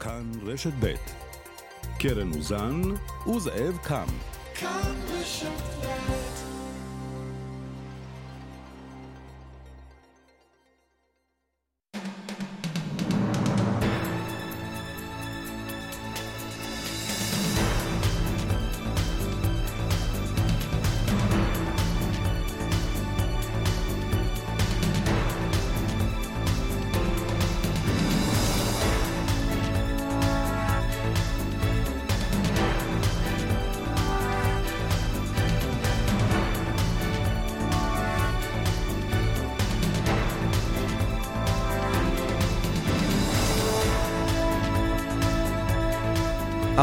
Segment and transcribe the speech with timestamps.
[0.00, 0.94] כאן רשת ב'
[1.98, 2.82] קרן אוזן
[3.36, 4.06] וזאב קם.
[4.54, 5.77] כאן רשת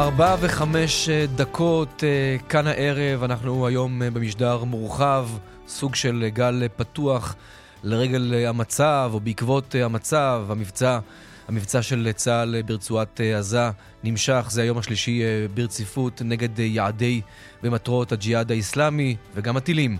[0.05, 5.29] ארבע וחמש אה, דקות אה, כאן הערב, אנחנו היום אה, במשדר מורחב,
[5.67, 7.35] סוג של גל פתוח
[7.83, 10.99] לרגל המצב, או בעקבות המצב, המבצע,
[11.47, 13.69] המבצע של צה"ל ברצועת עזה
[14.03, 15.21] נמשך, זה היום השלישי
[15.53, 17.21] ברציפות נגד יעדי
[17.63, 19.97] ומטרות הג'יהאד האיסלאמי, וגם הטילים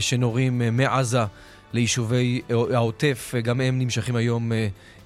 [0.00, 1.24] שנורים מעזה
[1.72, 4.52] ליישובי העוטף, גם הם נמשכים היום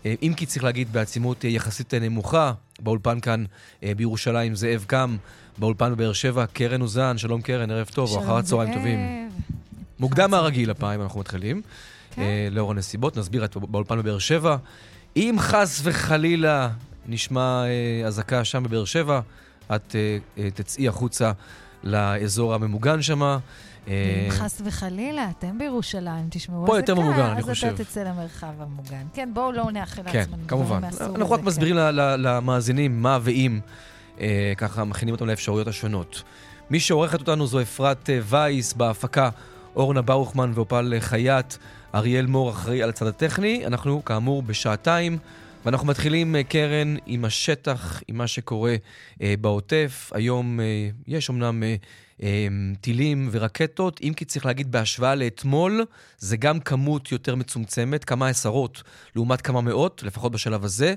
[0.05, 3.45] אם כי צריך להגיד בעצימות יחסית נמוכה, באולפן כאן
[3.83, 5.17] אה, בירושלים זאב קם,
[5.59, 9.31] באולפן בבאר שבע קרן אוזן, שלום קרן, ערב טוב, או אחר צהריים טובים.
[9.99, 11.63] מוקדם מהרגיל הפעם אנחנו מתחילים,
[12.11, 12.23] כן.
[12.51, 14.57] לאור הנסיבות, נסביר את באולפן בבאר שבע.
[15.17, 16.69] אם חס וחלילה
[17.07, 17.65] נשמע
[18.07, 19.21] אזעקה שם בבאר שבע,
[19.75, 19.97] את
[20.55, 21.33] תצאי החוצה
[21.85, 23.39] לאזור הממוגן שמה.
[23.87, 27.67] אם אה, חס וחלילה, אתם בירושלים, תשמעו פה יותר ממוגן, אני חושב.
[27.67, 29.03] אז אתה תצא למרחב המוגן.
[29.15, 30.81] כן, בואו לא נאחל כן, לעצמנו כמובן.
[31.01, 33.61] אנחנו רק מסבירים למאזינים מה ואם,
[34.21, 36.23] אה, ככה מכינים אותם לאפשרויות השונות.
[36.71, 39.31] מי שעורכת אותנו זו אפרת אה, וייס, בהפקה
[39.77, 41.55] אורנה ברוכמן ואופל חייט.
[41.95, 43.67] אריאל מור אחראי על הצד הטכני.
[43.67, 45.19] אנחנו, כאמור, בשעתיים.
[45.65, 48.75] ואנחנו מתחילים, קרן, עם השטח, עם מה שקורה
[49.23, 50.11] אה, בעוטף.
[50.15, 51.75] היום אה, יש אמנם אה,
[52.81, 55.85] טילים ורקטות, אם כי צריך להגיד בהשוואה לאתמול,
[56.19, 58.83] זה גם כמות יותר מצומצמת, כמה עשרות
[59.17, 60.95] לעומת כמה מאות, לפחות בשלב הזה.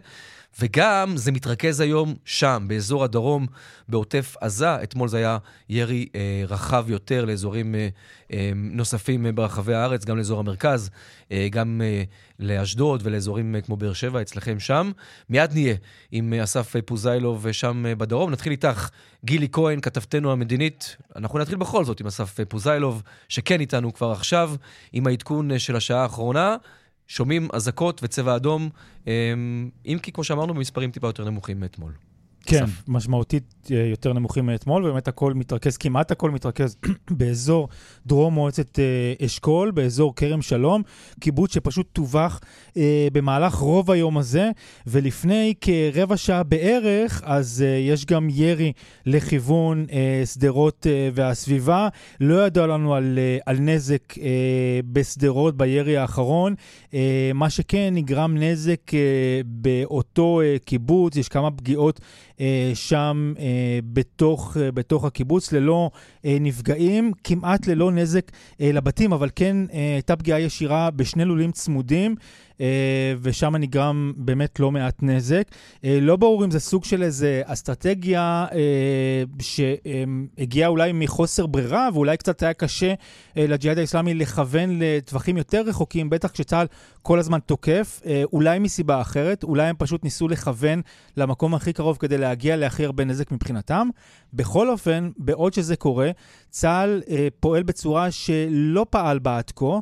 [0.60, 3.48] וגם זה מתרכז היום שם, באזור הדרום,
[3.90, 4.84] בעוטף עזה.
[4.84, 5.38] אתמול זה היה
[5.70, 7.88] ירי אה, רחב יותר לאזורים אה,
[8.34, 10.90] אה, נוספים ברחבי הארץ, גם לאזור המרכז,
[11.32, 12.04] אה, גם אה,
[12.40, 14.92] לאשדוד ולאזורים אה, כמו באר שבע, אצלכם שם.
[15.30, 15.76] מיד נהיה
[16.12, 18.32] עם אה, אסף פוזיילוב אה, שם אה, בדרום.
[18.32, 18.90] נתחיל איתך,
[19.26, 20.98] גילי כהן, כתבתנו המדינית.
[21.16, 24.52] אנחנו נתחיל בכל זאת עם אסף אה, פוזיילוב, שכן איתנו כבר עכשיו,
[24.94, 26.56] עם העדכון אה, של השעה האחרונה.
[27.08, 28.70] שומעים אזעקות וצבע אדום,
[29.08, 31.92] אמ, אם כי, כמו שאמרנו, במספרים טיפה יותר נמוכים מאתמול.
[32.46, 32.84] כן, אסף.
[32.88, 36.78] משמעותית אה, יותר נמוכים מאתמול, ובאמת הכל מתרכז, כמעט הכל מתרכז
[37.20, 37.70] באזור
[38.06, 40.82] דרום מועצת אה, אשכול, באזור כרם שלום,
[41.20, 42.40] קיבוץ שפשוט טווח
[42.78, 44.52] אה, במהלך רוב היום הזה,
[44.88, 48.74] ולפני כרבע שעה בערך, אז אה, יש גם ירי
[49.06, 51.88] לכיוון אה, שדרות אה, והסביבה.
[52.20, 56.56] לא ידוע לנו על, אה, על נזק אה, בשדרות בירי האחרון.
[56.94, 59.00] אה, מה שכן, נגרם נזק אה,
[59.46, 62.00] באותו אה, קיבוץ, יש כמה פגיעות.
[62.74, 63.34] שם
[63.94, 65.90] בתוך, בתוך הקיבוץ, ללא
[66.24, 69.58] נפגעים, כמעט ללא נזק לבתים, אבל כן
[69.94, 72.16] הייתה פגיעה ישירה בשני לולים צמודים.
[72.62, 75.44] אה, ושם נגרם באמת לא מעט נזק.
[75.86, 82.18] אה, לא ברור אם זה סוג של איזה אסטרטגיה אה, שהגיעה אולי מחוסר ברירה, ואולי
[82.18, 82.94] קצת היה קשה
[83.36, 86.68] לג'יהאד האסלאמי לכוון לטווחים יותר רחוקים, בטח כשצה"ל
[87.02, 88.02] כל הזמן תוקף,
[88.34, 90.82] אולי מסיבה אחרת, אולי הם פשוט ניסו לכוון
[91.18, 93.90] למקום הכי קרוב כדי להגיע להכי הרבה נזק מבחינתם.
[94.34, 96.12] בכל אופן, בעוד שזה קורה,
[96.50, 97.02] צה"ל
[97.40, 99.80] פועל בצורה שלא פעל בה עד כה,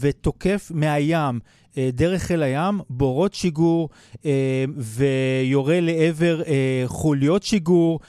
[0.00, 1.38] ותוקף מהים
[1.78, 3.88] אה, דרך חיל הים, בורות שיגור
[4.26, 8.00] אה, ויורה לעבר אה, חוליות שיגור.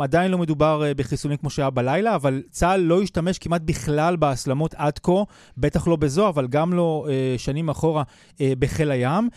[0.00, 4.98] עדיין לא מדובר בחיסונים כמו שהיה בלילה, אבל צה"ל לא השתמש כמעט בכלל בהסלמות עד
[4.98, 5.22] כה,
[5.58, 8.02] בטח לא בזו, אבל גם לא שנים אחורה
[8.40, 9.28] בחיל הים.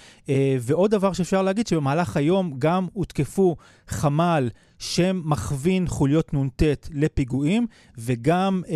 [0.59, 3.55] ועוד דבר שאפשר להגיד, שבמהלך היום גם הותקפו
[3.87, 4.49] חמ"ל
[4.79, 6.63] שמכווין חוליות נ"ט
[6.93, 8.73] לפיגועים, וגם אה,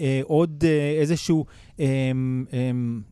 [0.00, 1.44] אה, עוד אה, איזשהו,
[1.80, 1.86] אה,
[2.52, 2.70] אה,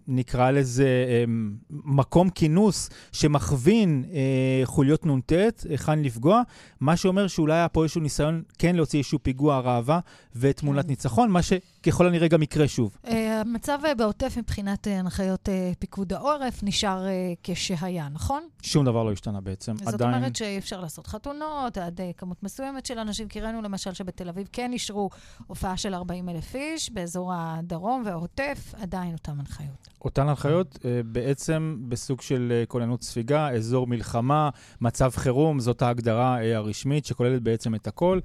[0.09, 1.25] נקרא לזה, אה,
[1.70, 5.32] מקום כינוס שמכווין אה, חוליות נ"ט,
[5.69, 6.43] היכן לפגוע,
[6.81, 10.00] מה שאומר שאולי היה פה איזשהו ניסיון כן להוציא איזשהו פיגוע ראווה
[10.37, 10.91] ותמונת כן.
[10.91, 11.53] ניצחון, מה ש...
[11.82, 12.97] ככל הנראה גם יקרה שוב.
[13.05, 15.49] המצב בעוטף מבחינת הנחיות
[15.79, 17.06] פיקוד העורף נשאר
[17.43, 18.43] כשהיה, נכון?
[18.62, 19.76] שום דבר לא השתנה בעצם.
[19.76, 20.15] זאת עדיין...
[20.15, 24.49] אומרת שאי אפשר לעשות חתונות עד כמות מסוימת של אנשים, כי ראינו למשל שבתל אביב
[24.53, 25.11] כן אישרו
[25.47, 29.88] הופעה של 40 אלף איש, באזור הדרום והעוטף עדיין אותן הנחיות.
[30.05, 34.50] אותן הנחיות בעצם בסוג של כוננות ספיגה, אזור מלחמה,
[34.81, 38.20] מצב חירום, זאת ההגדרה הרשמית שכוללת בעצם את הכל,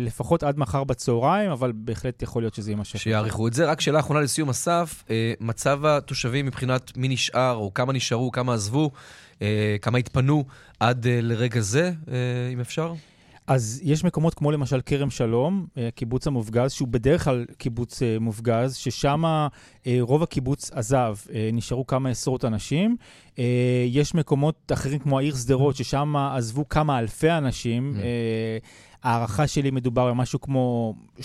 [0.00, 2.98] לפחות עד מחר בצהריים, אבל בהחלט יכול להיות שזה יימשך.
[2.98, 3.66] שיעריכו את זה.
[3.70, 5.04] רק שאלה אחרונה לסיום אסף,
[5.40, 8.90] מצב התושבים מבחינת מי נשאר, או כמה נשארו, כמה עזבו,
[9.82, 10.44] כמה התפנו
[10.80, 11.92] עד לרגע זה,
[12.52, 12.94] אם אפשר?
[13.48, 19.46] אז יש מקומות כמו למשל כרם שלום, קיבוץ המופגז, שהוא בדרך כלל קיבוץ מופגז, ששם
[20.00, 21.16] רוב הקיבוץ עזב,
[21.52, 22.96] נשארו כמה עשרות אנשים.
[23.88, 27.94] יש מקומות אחרים כמו העיר שדרות, ששם עזבו כמה אלפי אנשים.
[29.02, 31.20] הערכה שלי מדובר במשהו כמו 30-40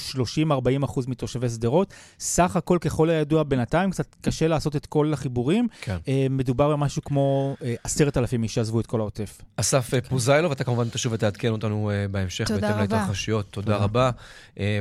[0.86, 1.94] אחוז מתושבי שדרות.
[2.20, 5.68] סך הכל, ככל הידוע בינתיים, קצת קשה לעשות את כל החיבורים.
[5.82, 5.98] כן.
[6.30, 9.42] מדובר במשהו כמו עשרת אלפים איש שעזבו את כל העוטף.
[9.58, 13.46] אסף פוזיילוב, אתה כמובן תשוב ותעדכן אותנו בהמשך, בהתאם להתרחשויות.
[13.50, 14.10] תודה רבה,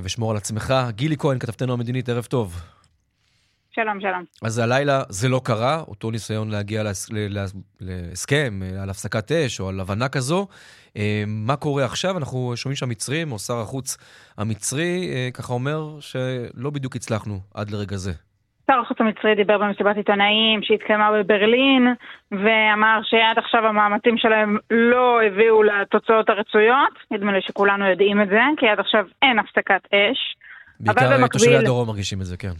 [0.02, 0.74] ושמור על עצמך.
[0.90, 2.60] גילי כהן, כתבתנו המדינית, ערב טוב.
[3.74, 4.24] שלום, שלום.
[4.42, 6.82] אז הלילה זה לא קרה, אותו ניסיון להגיע
[7.80, 10.46] להסכם, על הפסקת אש או על הבנה כזו.
[11.26, 12.18] מה קורה עכשיו?
[12.18, 13.96] אנחנו שומעים שהמצרים, או שר החוץ
[14.38, 18.12] המצרי, ככה אומר שלא בדיוק הצלחנו עד לרגע זה.
[18.66, 21.94] שר החוץ המצרי דיבר במסיבת עיתונאים שהתקיימה בברלין,
[22.30, 26.94] ואמר שעד עכשיו המאמצים שלהם לא הביאו לתוצאות הרצויות.
[27.10, 30.36] נדמה לי שכולנו יודעים את זה, כי עד עכשיו אין הפסקת אש.
[30.80, 31.28] בעיקר במקביל...
[31.28, 32.52] תושבי הדרום מרגישים את זה, כן.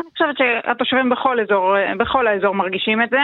[0.00, 3.20] אני חושבת שהתושבים בכל אזור, בכל האזור מרגישים את זה,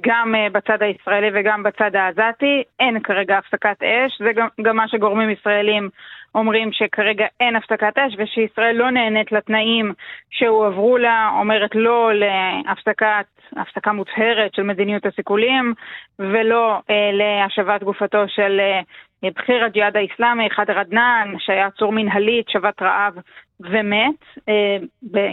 [0.00, 2.62] גם בצד הישראלי וגם בצד העזתי.
[2.80, 5.88] אין כרגע הפסקת אש, זה גם, גם מה שגורמים ישראלים
[6.34, 9.92] אומרים שכרגע אין הפסקת אש ושישראל לא נהנית לתנאים
[10.30, 13.26] שהועברו לה, אומרת לא להפסקת,
[13.56, 15.74] הפסקה מוצהרת של מדיניות הסיכולים
[16.18, 18.80] ולא אה, להשבת גופתו של אה,
[19.22, 23.14] בכיר הג'יהאד האיסלאמי, חאדר עדנאן, שהיה עצור מנהלית, שבת רעב
[23.60, 24.76] ומת, אה,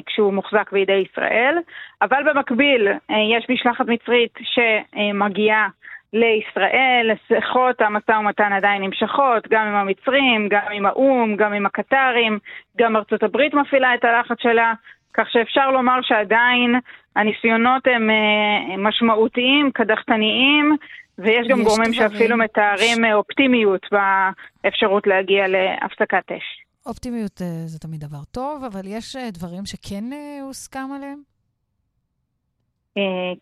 [0.05, 1.57] כשהוא מוחזק בידי ישראל.
[2.01, 5.67] אבל במקביל אה, יש משלחת מצרית שמגיעה
[6.13, 12.39] לישראל, שיחות המשא ומתן עדיין נמשכות, גם עם המצרים, גם עם האו"ם, גם עם הקטרים,
[12.77, 14.73] גם ארצות הברית מפעילה את הלחץ שלה,
[15.13, 16.75] כך שאפשר לומר שעדיין
[17.15, 20.77] הניסיונות הם אה, משמעותיים, קדחתניים,
[21.17, 22.09] ויש גם גורמים דברים...
[22.09, 26.63] שאפילו מתארים אופטימיות באפשרות להגיע להפסקת אש.
[26.85, 30.03] אופטימיות אה, זה תמיד דבר טוב, אבל יש אה, דברים שכן
[30.41, 31.19] הוסכם עליהם?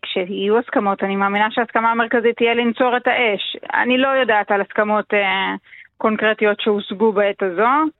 [0.02, 3.56] כשיהיו הסכמות, אני מאמינה שההסכמה המרכזית תהיה לנצור את האש.
[3.74, 5.04] אני לא יודעת על הסכמות
[5.96, 7.90] קונקרטיות שהושגו בעת הזו.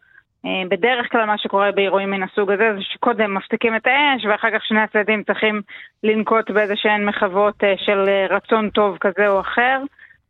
[0.47, 4.49] אה, בדרך כלל מה שקורה באירועים מן הסוג הזה זה שקודם מפסיקים את האש ואחר
[4.51, 5.63] כך שני הצדדים צריכים
[6.03, 9.83] לנקוט באיזה שהן מחוות אה, של אה, רצון טוב כזה או אחר.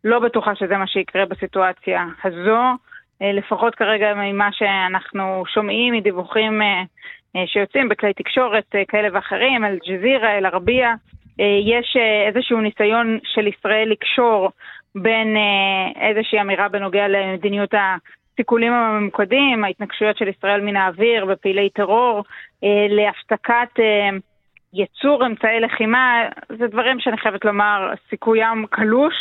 [0.04, 2.62] לא בטוחה שזה מה שיקרה בסיטואציה הזו.
[3.20, 6.62] לפחות כרגע ממה שאנחנו שומעים מדיווחים
[7.46, 10.94] שיוצאים בכלי תקשורת כאלה ואחרים, אל-ג'זירה, אל-ערבייה,
[11.64, 11.96] יש
[12.26, 14.50] איזשהו ניסיון של ישראל לקשור
[14.94, 15.36] בין
[16.00, 17.74] איזושהי אמירה בנוגע למדיניות
[18.36, 22.24] הסיכולים הממוקדים, ההתנגשויות של ישראל מן האוויר בפעילי טרור,
[22.64, 24.10] אה, להפסקת אה,
[24.72, 26.28] יצור אמצעי לחימה,
[26.58, 29.14] זה דברים שאני חייבת לומר, סיכוים קלוש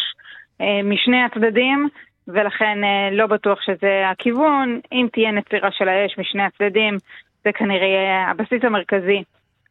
[0.62, 1.90] אה, משני הצדדים,
[2.28, 4.80] ולכן אה, לא בטוח שזה הכיוון.
[4.92, 6.98] אם תהיה נצירה של האש משני הצדדים,
[7.44, 9.24] זה כנראה הבסיס המרכזי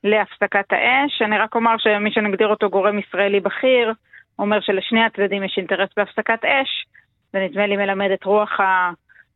[0.05, 1.23] להפסקת האש.
[1.23, 3.93] אני רק אומר שמי שנגדיר אותו גורם ישראלי בכיר,
[4.39, 6.87] אומר שלשני הצדדים יש אינטרס בהפסקת אש,
[7.35, 8.91] ונדמה לי מלמד את רוח ה...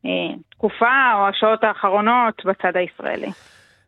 [0.04, 3.30] התקופה או השעות האחרונות בצד הישראלי.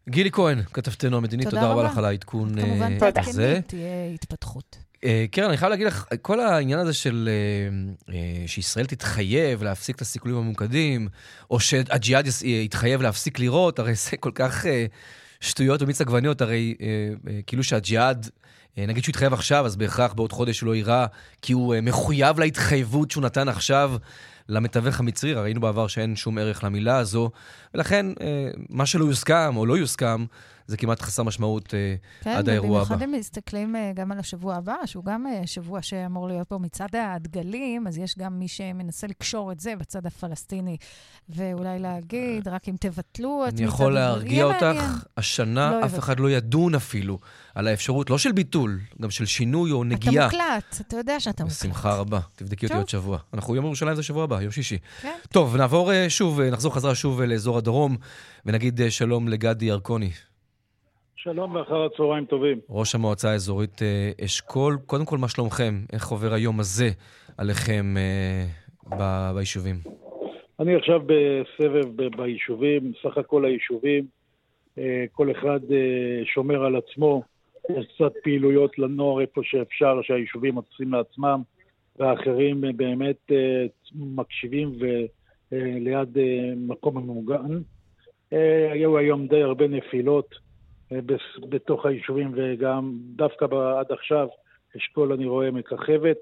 [0.08, 2.66] גילי כהן, כתבתנו המדינית, תודה, תודה רבה לך על העדכון הזה.
[2.66, 4.90] כמובן, תעדכני, תהיה התפתחות.
[5.04, 9.96] אה, קרן, אני חייב להגיד לך, כל העניין הזה של אה, אה, שישראל תתחייב להפסיק
[9.96, 11.08] את הסיכולים הממוקדים,
[11.50, 14.66] או שהג'יהאד יתחייב להפסיק לירות, הרי זה כל כך
[15.40, 16.74] שטויות ומיץ עגבניות, הרי
[17.46, 18.30] כאילו שהג'יהאד,
[18.76, 21.06] נגיד שהוא יתחייב עכשיו, אז בהכרח בעוד חודש הוא לא יירה,
[21.42, 23.92] כי הוא מחויב להתחייבות שהוא נתן עכשיו.
[24.50, 27.30] למתווך המצרי, ראינו בעבר שאין שום ערך למילה הזו,
[27.74, 30.24] ולכן אה, מה שלא יוסכם או לא יוסכם,
[30.70, 32.88] זה כמעט חסר משמעות אה, כן, עד האירוע הבא.
[32.88, 36.58] כן, ובמיוחד הם מסתכלים אה, גם על השבוע הבא, שהוא גם שבוע שאמור להיות פה
[36.58, 40.76] מצד הדגלים, אז יש גם מי שמנסה לקשור את זה בצד הפלסטיני,
[41.28, 46.30] ואולי להגיד, רק אם תבטלו את אני יכול להרגיע אותך, השנה לא אף אחד לא
[46.30, 47.18] ידון אפילו
[47.54, 50.26] על האפשרות, לא של ביטול, גם של שינוי או נגיעה.
[50.26, 51.58] אתה מוקלט, אתה יודע שאתה מוקלט.
[51.58, 53.18] בשמחה רבה, תבדקי אותי עוד שבוע.
[53.34, 54.78] אנחנו יום ירושלים זה שבוע הבא, יום שישי.
[55.02, 55.18] כן.
[55.32, 57.96] טוב, נעבור שוב, נחזור חזרה שוב לאזור הדרום,
[58.46, 60.10] ונגיד שלום לגדי ירקוני.
[61.22, 62.58] שלום ואחר הצהריים טובים.
[62.70, 65.74] ראש המועצה האזורית אה, אשכול, קודם כל, מה שלומכם?
[65.92, 66.88] איך עובר היום הזה
[67.38, 68.44] עליכם אה,
[68.98, 69.76] ב- ביישובים?
[70.60, 74.06] אני עכשיו בסבב ב- ביישובים, סך הכל היישובים,
[74.78, 77.22] אה, כל אחד אה, שומר על עצמו,
[77.70, 81.42] יש קצת פעילויות לנוער איפה שאפשר, שהיישובים עושים לעצמם,
[81.98, 84.72] והאחרים אה, באמת אה, מקשיבים
[85.52, 87.58] וליד אה, אה, מקום ממוגן.
[88.32, 90.49] אה, היו היום די הרבה נפילות.
[90.92, 90.98] אה,
[91.48, 93.44] בתוך היישובים, וגם דווקא
[93.78, 94.28] עד עכשיו
[94.76, 96.16] אשכול אני רואה מככבת,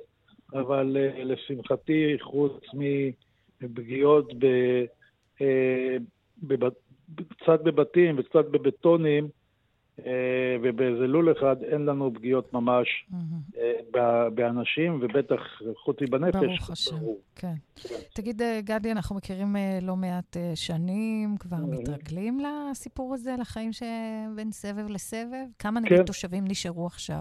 [0.52, 2.52] אבל אה, לשמחתי, חוץ
[3.62, 4.44] מפגיעות ב,
[5.40, 5.96] אה,
[7.28, 9.28] קצת בבתים וקצת בבטונים,
[10.62, 13.06] ובאיזה לול אחד אין לנו פגיעות ממש
[13.56, 15.40] אה, באנשים, ובטח
[15.84, 16.34] חוץ מבנפש.
[16.34, 16.96] ברוך השם,
[17.36, 17.54] כן.
[18.14, 24.90] תגיד, אה, גדי, אנחנו מכירים לא מעט שנים, כבר מתרגלים לסיפור הזה, לחיים שבין סבב
[24.90, 25.46] לסבב?
[25.58, 26.04] כמה נגיד כן.
[26.04, 27.20] תושבים נשארו עכשיו?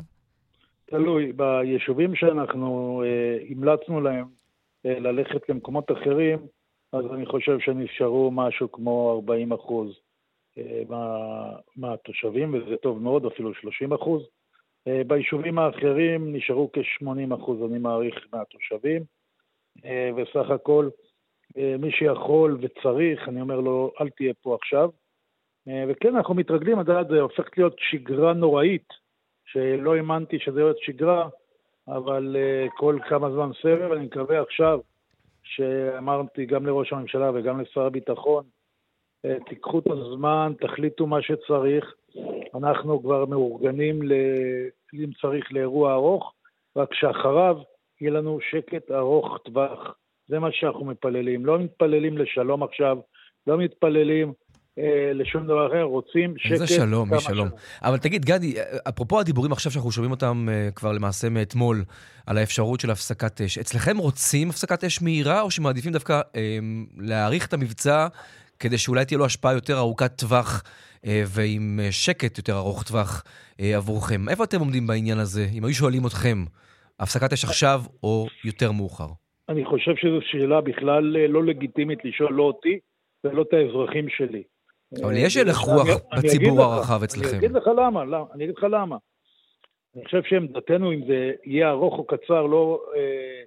[0.86, 3.04] תלוי, ביישובים שאנחנו
[3.50, 4.26] המלצנו להם
[4.86, 6.40] ללכת למקומות אחרים,
[6.94, 10.07] אז אני חושב שנשארו משהו כמו 40 אחוז.
[10.90, 11.18] מה,
[11.76, 14.24] מהתושבים, וזה טוב מאוד, אפילו 30 אחוז.
[14.88, 19.04] אה, ביישובים האחרים נשארו כ-80 אחוז, אני מעריך, מהתושבים,
[19.86, 20.90] אה, וסך הכל
[21.58, 24.90] אה, מי שיכול וצריך, אני אומר לו, אל תהיה פה עכשיו.
[25.90, 28.88] וכן, אנחנו מתרגלים, יודעת, זה הופך להיות שגרה נוראית,
[29.46, 31.30] שלא האמנתי שזה להיות שגרה,
[31.88, 32.36] אבל
[32.78, 34.80] כל כמה זמן סבב, אני מקווה עכשיו,
[35.44, 38.57] שאמרתי גם לראש הממשלה וגם לשר הביטחון, אה,
[39.50, 41.94] תיקחו את הזמן, תחליטו מה שצריך.
[42.56, 44.14] אנחנו כבר מאורגנים, ל...
[44.94, 46.34] אם צריך, לאירוע ארוך,
[46.76, 47.58] רק שאחריו
[48.02, 49.94] יהיה לנו שקט ארוך טווח.
[50.28, 51.46] זה מה שאנחנו מתפללים.
[51.46, 52.98] לא מתפללים לשלום עכשיו,
[53.48, 54.34] לא מתפללים
[54.80, 56.52] אה, לשום דבר אחר, רוצים שקט.
[56.52, 57.48] איזה שלום, מי שלום.
[57.84, 58.54] אבל תגיד, גדי,
[58.90, 61.84] אפרופו הדיבורים עכשיו שאנחנו שומעים אותם אה, כבר למעשה מאתמול,
[62.26, 66.58] על האפשרות של הפסקת אש, אצלכם רוצים הפסקת אש מהירה, או שמעדיפים דווקא אה,
[66.98, 68.08] להאריך את המבצע
[68.60, 70.64] כדי שאולי תהיה לו השפעה יותר ארוכת טווח
[71.06, 73.24] אה, ועם אה, שקט יותר ארוך טווח
[73.60, 74.30] אה, עבורכם.
[74.30, 75.46] איפה אתם עומדים בעניין הזה?
[75.58, 76.38] אם היו שואלים אתכם,
[77.00, 79.08] הפסקת אש עכשיו או יותר מאוחר?
[79.50, 82.80] אני חושב שזו שאלה בכלל לא לגיטימית לשאול לא אותי
[83.24, 84.44] ולא את האזרחים שלי.
[85.04, 85.88] אבל יש הלך רוח
[86.18, 87.30] בציבור הרחב אצלכם.
[87.30, 88.98] אני אגיד לך למה, למה, אני אגיד לך למה.
[89.96, 93.44] אני חושב שעמדתנו, אם זה יהיה ארוך או קצר, לא, אה,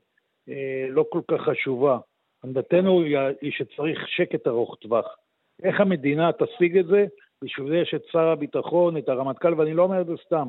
[0.48, 1.98] אה, לא כל כך חשובה.
[2.44, 3.02] עמדתנו
[3.40, 5.16] היא שצריך שקט ארוך טווח.
[5.62, 7.06] איך המדינה תשיג את זה?
[7.44, 10.48] בשביל זה יש את שר הביטחון, את הרמטכ"ל, ואני לא אומר את זה סתם.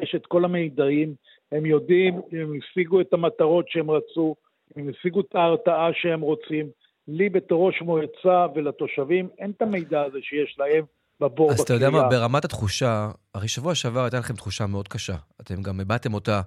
[0.00, 1.14] יש את כל המידעים,
[1.52, 4.34] הם יודעים, הם השיגו את המטרות שהם רצו,
[4.76, 6.66] הם השיגו את ההרתעה שהם רוצים.
[7.08, 10.84] לי בתור ראש מועצה ולתושבים אין את המידע הזה שיש להם
[11.20, 15.16] בבור אז אתה יודע מה, ברמת התחושה, הרי שבוע שעבר הייתה לכם תחושה מאוד קשה.
[15.40, 16.40] אתם גם הבעתם אותה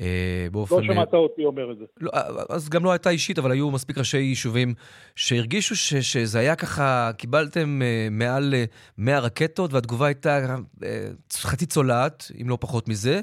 [0.00, 0.76] אה, באופן...
[0.76, 1.84] לא שמעת אותי אומר את זה.
[2.00, 2.10] לא,
[2.48, 4.74] אז גם לא הייתה אישית, אבל היו מספיק ראשי יישובים
[5.16, 8.54] שהרגישו ש, שזה היה ככה, קיבלתם אה, מעל
[8.98, 13.20] 100 אה, רקטות, והתגובה הייתה אה, חצי צולעת, אם לא פחות מזה.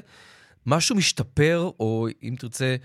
[0.66, 2.76] משהו משתפר, או אם תרצה, אה,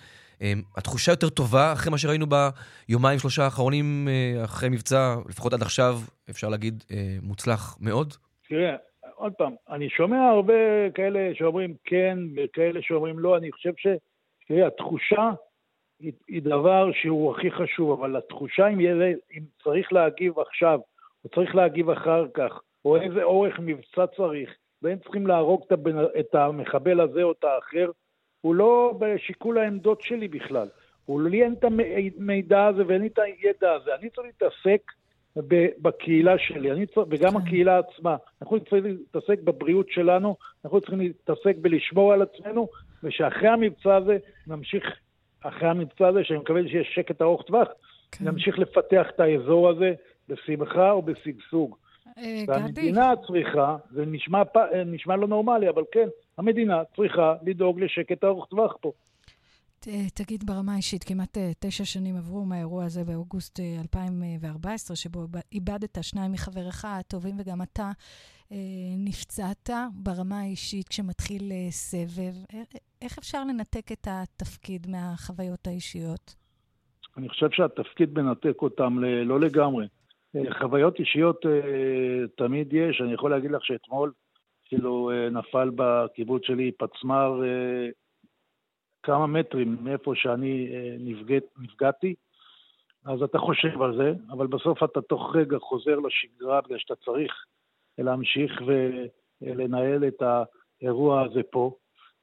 [0.77, 5.93] התחושה יותר טובה אחרי מה שראינו ביומיים, שלושה האחרונים, אה, אחרי מבצע, לפחות עד עכשיו,
[6.29, 8.13] אפשר להגיד, אה, מוצלח מאוד?
[8.47, 8.75] תראה,
[9.15, 13.87] עוד פעם, אני שומע הרבה כאלה שאומרים כן וכאלה שאומרים לא, אני חושב ש...
[14.47, 15.31] תראה, התחושה
[15.99, 20.79] היא, היא דבר שהוא הכי חשוב, אבל התחושה אם, יהיה, אם צריך להגיב עכשיו,
[21.23, 24.49] או צריך להגיב אחר כך, או איזה אורך מבצע צריך,
[24.81, 25.63] והם צריכים להרוג
[26.19, 27.91] את המחבל הזה או את האחר,
[28.43, 30.67] הוא לא בשיקול העמדות שלי בכלל.
[31.05, 33.95] הוא לי אין את המידע הזה ואין לי את הידע הזה.
[33.95, 34.91] אני צריך להתעסק
[35.81, 37.37] בקהילה שלי, אני צריך, וגם כן.
[37.37, 38.15] הקהילה עצמה.
[38.41, 40.35] אנחנו צריכים להתעסק בבריאות שלנו,
[40.65, 42.67] אנחנו צריכים להתעסק בלשמור על עצמנו,
[43.03, 44.83] ושאחרי המבצע הזה נמשיך,
[45.41, 47.67] אחרי המבצע הזה, שאני מקווה שיש שקט ארוך טווח,
[48.11, 48.25] כן.
[48.25, 49.93] נמשיך לפתח את האזור הזה
[50.29, 51.75] בשמחה ובשגשוג.
[52.17, 54.41] אה, והמדינה צריכה, זה נשמע,
[54.85, 58.91] נשמע לא נורמלי, אבל כן, המדינה צריכה לדאוג לשקט ארוך טווח פה.
[60.13, 65.97] תגיד ברמה האישית, כמעט אה, תשע שנים עברו מהאירוע הזה באוגוסט 2014, אה, שבו איבדת
[66.01, 67.91] שניים מחבריך הטובים וגם אתה
[68.97, 72.33] נפצעת ברמה האישית כשמתחיל סבב.
[73.01, 76.35] איך אפשר לנתק את התפקיד מהחוויות האישיות?
[77.17, 79.87] אני חושב שהתפקיד מנתק אותם לא לגמרי.
[80.59, 84.11] חוויות אישיות אה, תמיד יש, אני יכול להגיד לך שאתמול
[84.65, 87.89] כאילו אה, נפל בקיבוץ שלי פצמ"ר אה,
[89.03, 92.15] כמה מטרים מאיפה שאני נפגעת, נפגעתי,
[93.05, 97.45] אז אתה חושב על זה, אבל בסוף אתה תוך רגע חוזר לשגרה בגלל שאתה צריך
[97.97, 98.61] להמשיך
[99.41, 101.75] לנהל את האירוע הזה פה,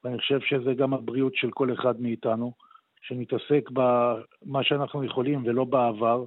[0.05, 2.53] ואני חושב שזה גם הבריאות של כל אחד מאיתנו,
[3.03, 6.25] שנתעסק במה שאנחנו יכולים ולא בעבר.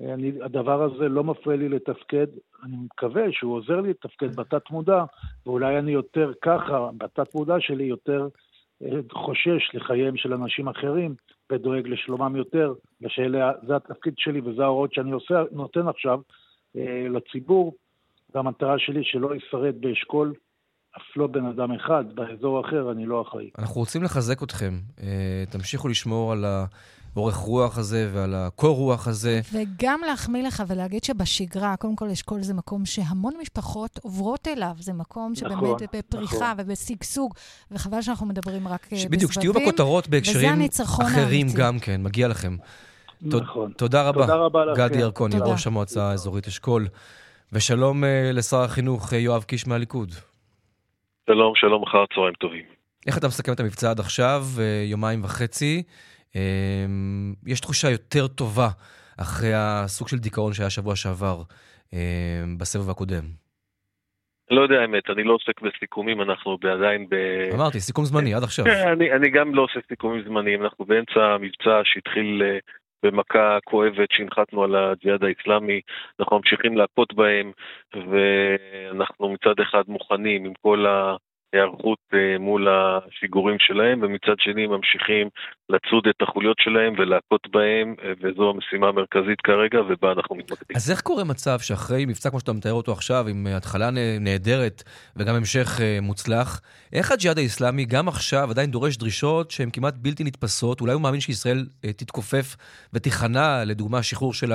[0.00, 2.26] אני, הדבר הזה לא מפריע לי לתפקד,
[2.64, 5.04] אני מקווה שהוא עוזר לי לתפקד בתת מודע,
[5.46, 8.28] ואולי אני יותר ככה, בתת מודע שלי יותר
[8.82, 11.14] אה, חושש לחייהם של אנשים אחרים,
[11.52, 16.20] ודואג לשלומם יותר, ושזה התפקיד שלי וזה ההוראות שאני עושה, נותן עכשיו
[16.76, 17.74] אה, לציבור,
[18.34, 20.34] והמטרה שלי שלא ישרד באשכול
[20.96, 23.50] אף לא בן אדם אחד, באזור אחר אני לא אחראי.
[23.58, 24.78] אנחנו רוצים לחזק אתכם.
[25.02, 26.44] אה, תמשיכו לשמור על
[27.16, 29.40] האורך רוח הזה ועל הקור רוח הזה.
[29.52, 34.74] וגם להחמיא לך ולהגיד שבשגרה, קודם כל אשכול זה מקום שהמון משפחות עוברות אליו.
[34.78, 36.52] זה מקום שבאמת נכון, בפריחה נכון.
[36.58, 37.34] ובשגשוג,
[37.70, 39.06] וחבל שאנחנו מדברים רק אה, ש...
[39.06, 42.56] בדיוק, שתהיו בכותרות בהקשרים אחרים גם כן, מגיע לכם.
[43.22, 43.72] נכון.
[43.72, 44.20] תודה רבה.
[44.20, 44.64] תודה רבה.
[44.74, 46.88] גדי ירקוני, ראש המועצה האזורית אשכול.
[47.52, 50.14] ושלום אה, לשר החינוך יואב קיש מהליכוד.
[51.28, 52.64] שלום, שלום, אחר צהריים טובים.
[53.06, 55.82] איך אתה מסכם את המבצע עד עכשיו, אה, יומיים וחצי?
[56.36, 56.86] אה,
[57.46, 58.68] יש תחושה יותר טובה
[59.20, 61.42] אחרי הסוג של דיכאון שהיה שבוע שעבר
[61.94, 63.24] אה, בסבב הקודם.
[64.50, 67.14] לא יודע האמת, אני לא עוסק בסיכומים, אנחנו עדיין ב...
[67.54, 68.64] אמרתי, סיכום זמני, עד עכשיו.
[68.64, 72.42] כן, אני, אני גם לא עושה סיכומים זמניים, אנחנו באמצע מבצע שהתחיל
[73.02, 75.80] במכה כואבת שהנחתנו על הג'יהאד האיסלאמי,
[76.20, 77.52] אנחנו ממשיכים להכות בהם,
[77.94, 81.16] ואנחנו מצד אחד מוכנים עם כל ה...
[81.52, 85.28] היערכות אה, מול השיגורים שלהם, ומצד שני ממשיכים
[85.68, 90.76] לצוד את החוליות שלהם ולהכות בהם, אה, וזו המשימה המרכזית כרגע, ובה אנחנו מתמקדים.
[90.76, 94.82] אז איך קורה מצב שאחרי מבצע כמו שאתה מתאר אותו עכשיו, עם התחלה נהדרת
[95.16, 96.60] וגם המשך אה, מוצלח,
[96.92, 100.80] איך הג'יהאד האיסלאמי גם עכשיו עדיין דורש דרישות שהן כמעט בלתי נתפסות?
[100.80, 102.56] אולי הוא מאמין שישראל תתכופף
[102.92, 104.52] ותיכנע, לדוגמה, שחרור של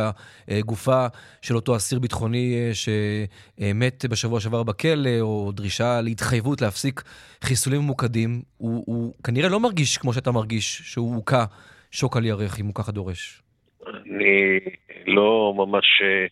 [0.47, 1.05] הגופה
[1.41, 6.61] של אותו אסיר ביטחוני שמת בשבוע שעבר בכלא, או דרישה להתחייבות.
[6.61, 7.03] להפסיק
[7.43, 11.45] חיסולים ממוקדים, הוא, הוא כנראה לא מרגיש כמו שאתה מרגיש, שהוא הוכה
[11.91, 13.41] שוק על ירך, אם הוא ככה דורש.
[13.87, 14.59] אני
[15.07, 16.25] לא ממש אה,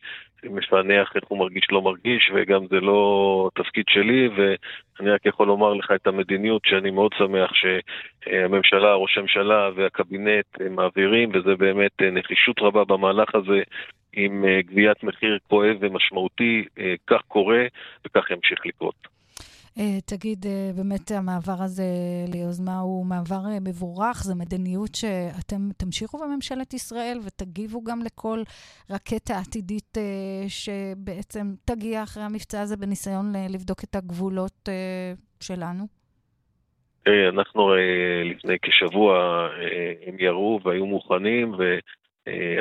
[0.49, 5.73] מפענח איך הוא מרגיש לא מרגיש, וגם זה לא תפקיד שלי, ואני רק יכול לומר
[5.73, 12.55] לך את המדיניות שאני מאוד שמח שהממשלה, ראש הממשלה והקבינט מעבירים, וזה באמת אה, נחישות
[12.59, 13.61] רבה במהלך הזה,
[14.13, 16.65] עם אה, גביית מחיר כואב ומשמעותי,
[17.07, 17.63] כך קורה
[18.05, 19.10] וכך ימשיך לקרות.
[19.79, 21.83] אה, תגיד, אה, באמת המעבר הזה
[22.33, 28.39] ליוזמה הוא מעבר אה, מבורך, זו מדיניות שאתם תמשיכו בממשלת ישראל ותגיבו גם לכל
[28.89, 29.97] רקטה עתידית
[30.47, 34.69] שבעצם תגיע אחרי המבצע הזה בניסיון לבדוק את הגבולות
[35.39, 35.83] שלנו?
[37.29, 37.73] אנחנו
[38.25, 39.47] לפני כשבוע,
[40.07, 41.77] הם ירו והיו מוכנים, ו...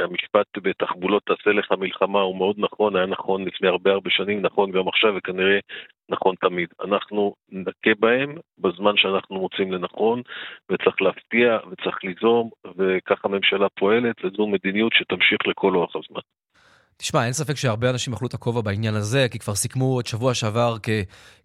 [0.05, 4.71] המשפט בתחבולות תעשה לך מלחמה הוא מאוד נכון, היה נכון לפני הרבה הרבה שנים, נכון
[4.71, 5.59] גם עכשיו וכנראה
[6.11, 6.69] נכון תמיד.
[6.85, 10.23] אנחנו נכה בהם בזמן שאנחנו מוצאים לנכון,
[10.71, 16.21] וצריך להפתיע וצריך ליזום, וככה הממשלה פועלת, וזו מדיניות שתמשיך לכל אורך הזמן.
[16.97, 20.35] תשמע, אין ספק שהרבה אנשים אכלו את הכובע בעניין הזה, כי כבר סיכמו את שבוע
[20.35, 20.77] שעבר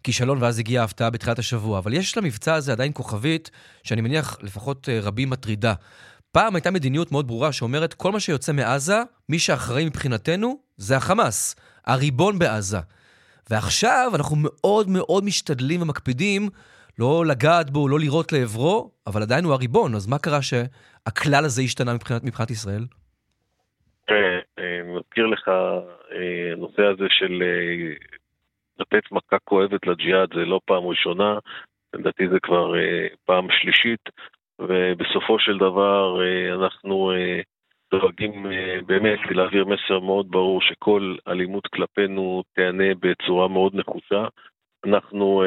[0.02, 1.78] ככישלון, ואז הגיעה ההפתעה בתחילת השבוע.
[1.78, 3.50] אבל יש למבצע הזה עדיין כוכבית,
[3.84, 5.74] שאני מניח לפחות אה, רבים מטרידה.
[6.32, 8.98] פעם הייתה מדיניות מאוד ברורה שאומרת, כל מה שיוצא מעזה,
[9.28, 12.78] מי שאחראי מבחינתנו זה החמאס, הריבון בעזה.
[13.50, 16.48] ועכשיו אנחנו מאוד מאוד משתדלים ומקפידים
[16.98, 21.62] לא לגעת בו, לא לירות לעברו, אבל עדיין הוא הריבון, אז מה קרה שהכלל הזה
[21.62, 22.82] השתנה מבחינת, מבחינת ישראל?
[24.10, 27.94] אה, אני מזכיר לך, אה, הנושא הזה של אה,
[28.80, 31.38] לתת מכה כואבת לג'יהאד זה לא פעם ראשונה,
[31.94, 32.72] לדעתי זה כבר
[33.24, 34.00] פעם שלישית.
[34.58, 36.18] ובסופו של דבר
[36.54, 37.12] אנחנו
[37.90, 44.26] דואגים אה, באמת להעביר מסר מאוד ברור שכל אלימות כלפינו תיענה בצורה מאוד נחושה.
[44.86, 45.44] אנחנו,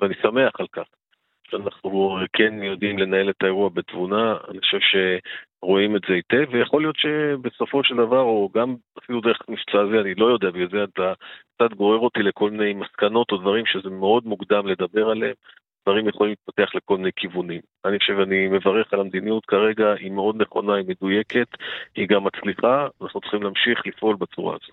[0.00, 0.84] ואני שמח על כך,
[1.50, 6.96] שאנחנו כן יודעים לנהל את האירוע בתבונה, אני חושב שרואים את זה היטב, ויכול להיות
[6.96, 11.12] שבסופו של דבר, או גם אפילו דרך מבצע הזה, אני לא יודע, בגלל זה אתה
[11.54, 15.34] קצת גורר אותי לכל מיני מסקנות או דברים שזה מאוד מוקדם לדבר עליהם.
[15.82, 17.60] דברים יכולים להתפתח לכל מיני כיוונים.
[17.84, 21.48] אני חושב, אני מברך על המדיניות כרגע, היא מאוד נכונה, היא מדויקת,
[21.96, 24.72] היא גם מצליחה, אנחנו צריכים להמשיך לפעול בצורה הזו.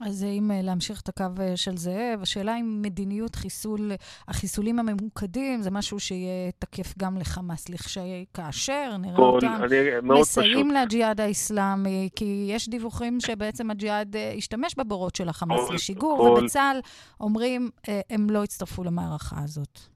[0.00, 3.92] אז אם אה, להמשיך את הקו אה, של זאב, השאלה אם מדיניות חיסול,
[4.28, 9.60] החיסולים הממוקדים זה משהו שיהיה תקף גם לחמאס, לכאשר נראה כל, אותם
[10.02, 16.80] מסייעים לג'יהאד האיסלאמי, כי יש דיווחים שבעצם הג'יהאד אה, השתמש בבורות של החמאס לשיגור, ובצה"ל
[17.20, 17.70] אומרים,
[18.10, 19.93] הם לא הצטרפו למערכה הזאת.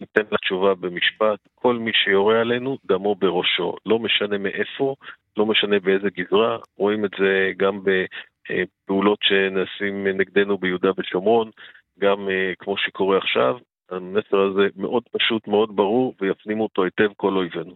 [0.00, 3.76] ניתן לה תשובה במשפט, כל מי שיורה עלינו, דמו בראשו.
[3.86, 4.94] לא משנה מאיפה,
[5.36, 11.50] לא משנה באיזה גזרה, רואים את זה גם בפעולות שנעשים נגדנו ביהודה ושומרון,
[11.98, 13.56] גם כמו שקורה עכשיו,
[13.90, 17.74] המסר הזה מאוד פשוט, מאוד ברור, ויפנימו אותו היטב כל אויבינו.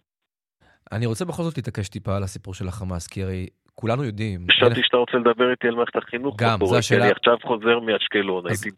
[0.92, 4.46] אני רוצה בכל זאת להתעקש טיפה על הסיפור של החמאס, כי הרי כולנו יודעים...
[4.50, 6.36] חשבתי שאתה רוצה לדבר איתי על מערכת החינוך.
[6.38, 7.04] גם, זו השאלה.
[7.04, 8.70] אני עכשיו חוזר מאשקלון, הייתי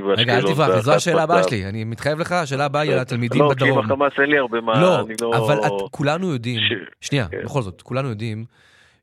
[0.00, 0.18] באשקלון.
[0.18, 1.68] רגע, אל תברח, זו השאלה הבאה שלי.
[1.68, 3.70] אני מתחייב לך, השאלה הבאה היא על התלמידים בדרום.
[3.70, 5.00] לא, כי עם החמאס אין לי הרבה מה, לא,
[5.36, 5.58] אבל
[5.90, 6.60] כולנו יודעים,
[7.00, 7.40] שנייה, כן.
[7.44, 8.44] בכל זאת, כולנו יודעים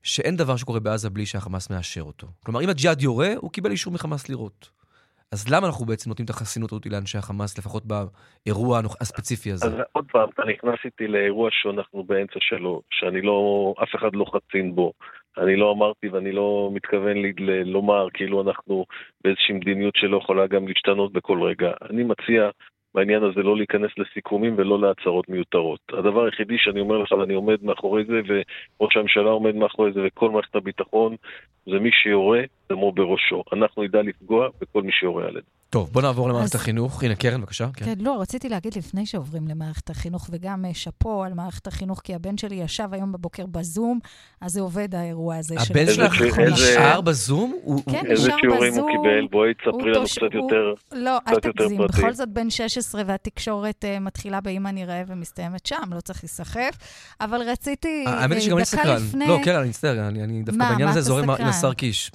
[0.03, 2.27] שאין דבר שקורה בעזה בלי שהחמאס מאשר אותו.
[2.45, 4.69] כלומר, אם הג'יהאד יורה, הוא קיבל אישור מחמאס לירות.
[5.33, 9.65] אז למה אנחנו בעצם נותנים את החסינות הזאת לאנשי החמאס, לפחות באירוע הספציפי הזה?
[9.65, 14.25] אז עוד פעם, אתה נכנס איתי לאירוע שאנחנו באמצע שלו, שאני לא, אף אחד לא
[14.33, 14.91] חצין בו.
[15.37, 18.85] אני לא אמרתי ואני לא מתכוון ל- לומר כאילו אנחנו
[19.23, 21.71] באיזושהי מדיניות שלא יכולה גם להשתנות בכל רגע.
[21.91, 22.49] אני מציע
[22.95, 25.79] בעניין הזה לא להיכנס לסיכומים ולא להצהרות מיותרות.
[25.93, 30.29] הדבר היחידי שאני אומר לך, ואני עומד מאחורי זה, וראש הממשלה עומד מאחורי זה, וכל
[30.29, 31.15] מערכת הביטחון,
[31.65, 33.43] זה מי שיורה, דמו בראשו.
[33.53, 35.45] אנחנו נדע לפגוע בכל מי שיורה עלינו.
[35.69, 36.61] טוב, בוא נעבור למערכת אז...
[36.61, 37.03] החינוך.
[37.03, 37.67] הנה, קרן, בבקשה.
[37.73, 37.85] כן.
[37.85, 42.15] כן, לא, רציתי להגיד לפני שעוברים למערכת החינוך, וגם אה, שאפו על מערכת החינוך, כי
[42.15, 43.99] הבן שלי ישב היום בבוקר בזום,
[44.41, 45.55] אז זה עובד האירוע הזה.
[45.69, 47.59] הבן שלך נשאר בזום?
[47.91, 48.11] כן, נשאר בזום.
[48.11, 49.27] איזה שיעורים הוא קיבל?
[49.31, 51.81] בואי תספרי לנו קצת יותר לא, אל תגזים.
[51.87, 56.77] בכל זאת בן 16, והתקשורת uh, מתחילה באמא נראה ומסתיימת שם, לא צריך להיסחף.
[57.21, 59.01] אבל רציתי, האמת היא שגם אני סקרן.
[59.27, 62.11] לא, כן, אני מצטער, אני דווקא בעניין הזה זורם עם השר קיש.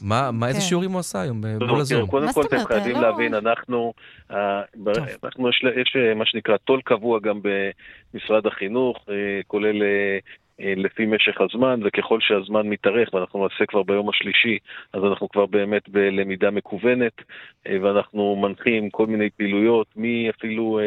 [0.48, 0.64] איזה כן.
[0.64, 2.07] שיעורים הוא עשה היום מול לא, הזום?
[2.07, 3.92] קודם כל, אתם חייבים לא- להבין, אנחנו,
[4.31, 4.62] אה,
[5.24, 9.14] אנחנו יש, אה, מה שנקרא תו"ל קבוע גם במשרד החינוך, אה,
[9.46, 9.83] כולל
[10.76, 14.59] לפי משך הזמן, וככל שהזמן מתארך, ואנחנו נעשה כבר ביום השלישי,
[14.92, 17.22] אז אנחנו כבר באמת בלמידה מקוונת,
[17.83, 20.81] ואנחנו מנחים כל מיני פעילויות, מאפילו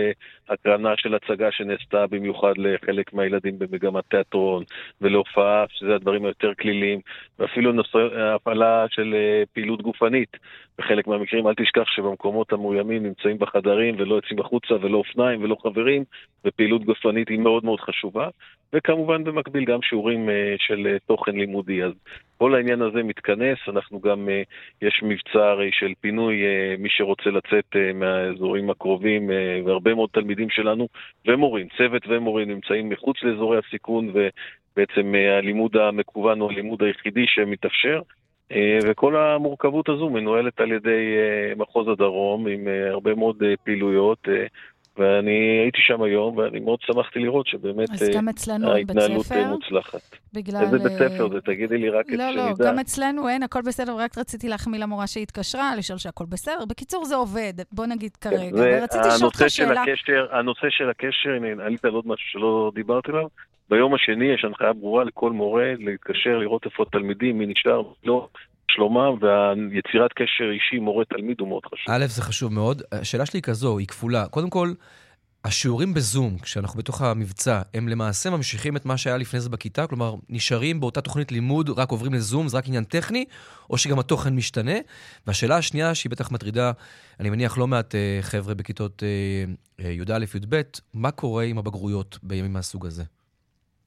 [0.50, 4.64] הקרנה של הצגה שנעשתה במיוחד לחלק מהילדים במגמת תיאטרון,
[5.02, 7.00] ולהופעה, שזה הדברים היותר כליליים,
[7.40, 7.98] ואפילו נושא,
[8.36, 9.16] הפעלה של
[9.54, 10.38] פעילות גופנית.
[10.78, 16.04] בחלק מהמקרים, אל תשכח שבמקומות המאוימים נמצאים בחדרים ולא יוצאים החוצה ולא אופניים ולא חברים,
[16.46, 18.30] ופעילות גופנית היא מאוד מאוד חשובה,
[18.74, 21.84] וכמובן במקביל גם שיעורים uh, של uh, תוכן לימודי.
[21.84, 21.92] אז
[22.38, 27.30] כל העניין הזה מתכנס, אנחנו גם, uh, יש מבצע הרי של פינוי uh, מי שרוצה
[27.30, 29.30] לצאת uh, מהאזורים הקרובים,
[29.66, 30.88] והרבה מאוד תלמידים שלנו
[31.28, 38.02] ומורים, צוות ומורים נמצאים מחוץ לאזורי הסיכון, ובעצם הלימוד המקוון הוא הלימוד היחידי שמתאפשר.
[38.52, 44.28] אה, וכל המורכבות הזו מנוהלת על ידי אה, מחוז הדרום עם אה, הרבה מאוד פעילויות.
[44.98, 47.90] ואני הייתי שם היום, ואני מאוד שמחתי לראות שבאמת
[48.64, 50.02] ההתנהלות מוצלחת.
[50.34, 50.62] בגלל...
[50.62, 51.42] איזה בית ספר זה?
[51.42, 52.32] תגידי לי רק את שנדע.
[52.32, 56.66] לא, לא, גם אצלנו אין, הכל בסדר, רק רציתי להחמיא למורה שהתקשרה, לשאול שהכל בסדר.
[56.66, 58.56] בקיצור, זה עובד, בוא נגיד כן, כרגע.
[58.56, 59.84] ורציתי לשאול אותך שאלה...
[60.32, 63.28] הנושא של הקשר, הנה, עלית על עוד משהו שלא דיברתי עליו.
[63.70, 68.28] ביום השני יש הנחיה ברורה לכל מורה להתקשר, לראות איפה התלמידים, מי נשאר, לא,
[68.72, 71.96] שלומם, והיצירת קשר אישי מורה-תלמיד הוא מאוד חשוב.
[71.96, 72.82] א', זה חשוב מאוד.
[72.92, 74.28] השאלה שלי היא כזו, היא כפולה.
[74.28, 74.68] קודם כל,
[75.46, 79.88] השיעורים בזום, כשאנחנו בתוך המבצע, הם למעשה ממשיכים את מה שהיה לפני זה בכיתה?
[79.88, 83.26] כלומר, נשארים באותה תוכנית לימוד, רק עוברים לזום, זה רק עניין טכני,
[83.70, 84.76] או שגם התוכן משתנה?
[85.28, 86.72] והשאלה השנייה, שהיא בטח מטרידה,
[87.20, 89.04] אני מניח לא מעט uh, חבר'ה בכיתות
[89.80, 90.62] uh, י"א-י"ב,
[90.94, 93.04] מה קורה עם הבגרויות בימים מהסוג הזה?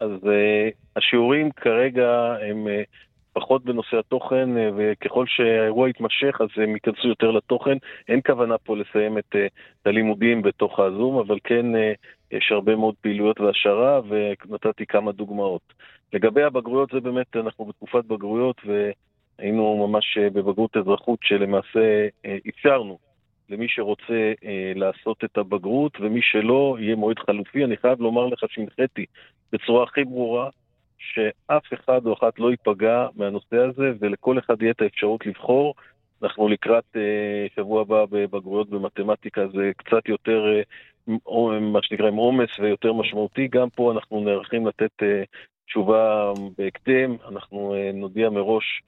[0.00, 2.08] אז uh, השיעורים כרגע
[2.50, 2.86] הם uh,
[3.36, 7.76] פחות בנושא התוכן, uh, וככל שהאירוע יתמשך אז הם ייכנסו יותר לתוכן.
[8.08, 9.36] אין כוונה פה לסיים את,
[9.82, 11.78] את הלימודים בתוך הזום, אבל כן uh,
[12.30, 15.72] יש הרבה מאוד פעילויות והשערה, ונתתי כמה דוגמאות.
[16.12, 22.06] לגבי הבגרויות, זה באמת, אנחנו בתקופת בגרויות, והיינו ממש בבגרות אזרחות שלמעשה
[22.48, 22.98] אפשרנו
[23.48, 27.64] למי שרוצה אה, לעשות את הבגרות, ומי שלא, יהיה מועד חלופי.
[27.64, 29.04] אני חייב לומר לך שהנחיתי
[29.52, 30.48] בצורה הכי ברורה,
[30.98, 35.74] שאף אחד או אחת לא ייפגע מהנושא הזה, ולכל אחד יהיה את האפשרות לבחור.
[36.22, 40.62] אנחנו לקראת אה, שבוע הבא בבגרויות במתמטיקה, זה קצת יותר, אה,
[41.60, 43.48] מה שנקרא, עם עומס ויותר משמעותי.
[43.48, 45.22] גם פה אנחנו נערכים לתת אה,
[45.66, 48.82] תשובה בהקדם, אנחנו אה, נודיע מראש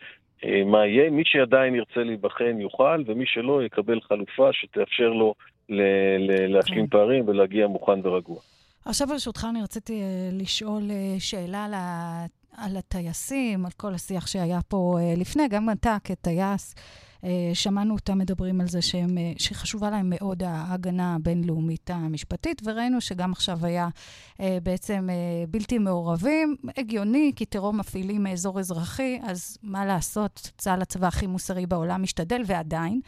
[0.45, 1.11] אה, מה יהיה.
[1.11, 5.35] מי שעדיין ירצה להיבחן יוכל, ומי שלא יקבל חלופה שתאפשר לו
[6.49, 6.91] להשלים כן.
[6.91, 8.41] פערים ולהגיע מוכן ורגוע.
[8.89, 12.27] עכשיו ברשותך אני רציתי אה, לשאול אה, שאלה על, ה...
[12.57, 16.75] על הטייסים, על כל השיח שהיה פה לפני, גם אתה כטייס.
[17.25, 23.01] אה, שמענו אותם מדברים על זה שהם, אה, שחשובה להם מאוד ההגנה הבינלאומית המשפטית, וראינו
[23.01, 23.89] שגם עכשיו היה
[24.41, 25.09] אה, בעצם
[25.51, 26.57] בלתי מעורבים.
[26.77, 32.43] הגיוני, כי טרור מפעילים מאזור אזרחי, אז מה לעשות, צה"ל הצבא הכי מוסרי בעולם משתדל,
[32.47, 33.01] ועדיין.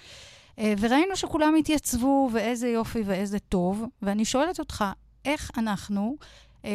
[0.78, 3.84] וראינו שכולם התייצבו, ואיזה יופי ואיזה טוב.
[4.02, 4.84] ואני שואלת אותך,
[5.24, 6.16] איך אנחנו
[6.64, 6.70] אה,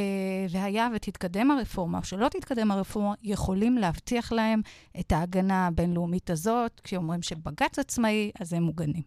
[0.49, 4.62] והיה ותתקדם הרפורמה, או שלא תתקדם הרפורמה, יכולים להבטיח להם
[4.99, 9.03] את ההגנה הבינלאומית הזאת, כשאומרים שבג"ץ עצמאי, אז הם מוגנים.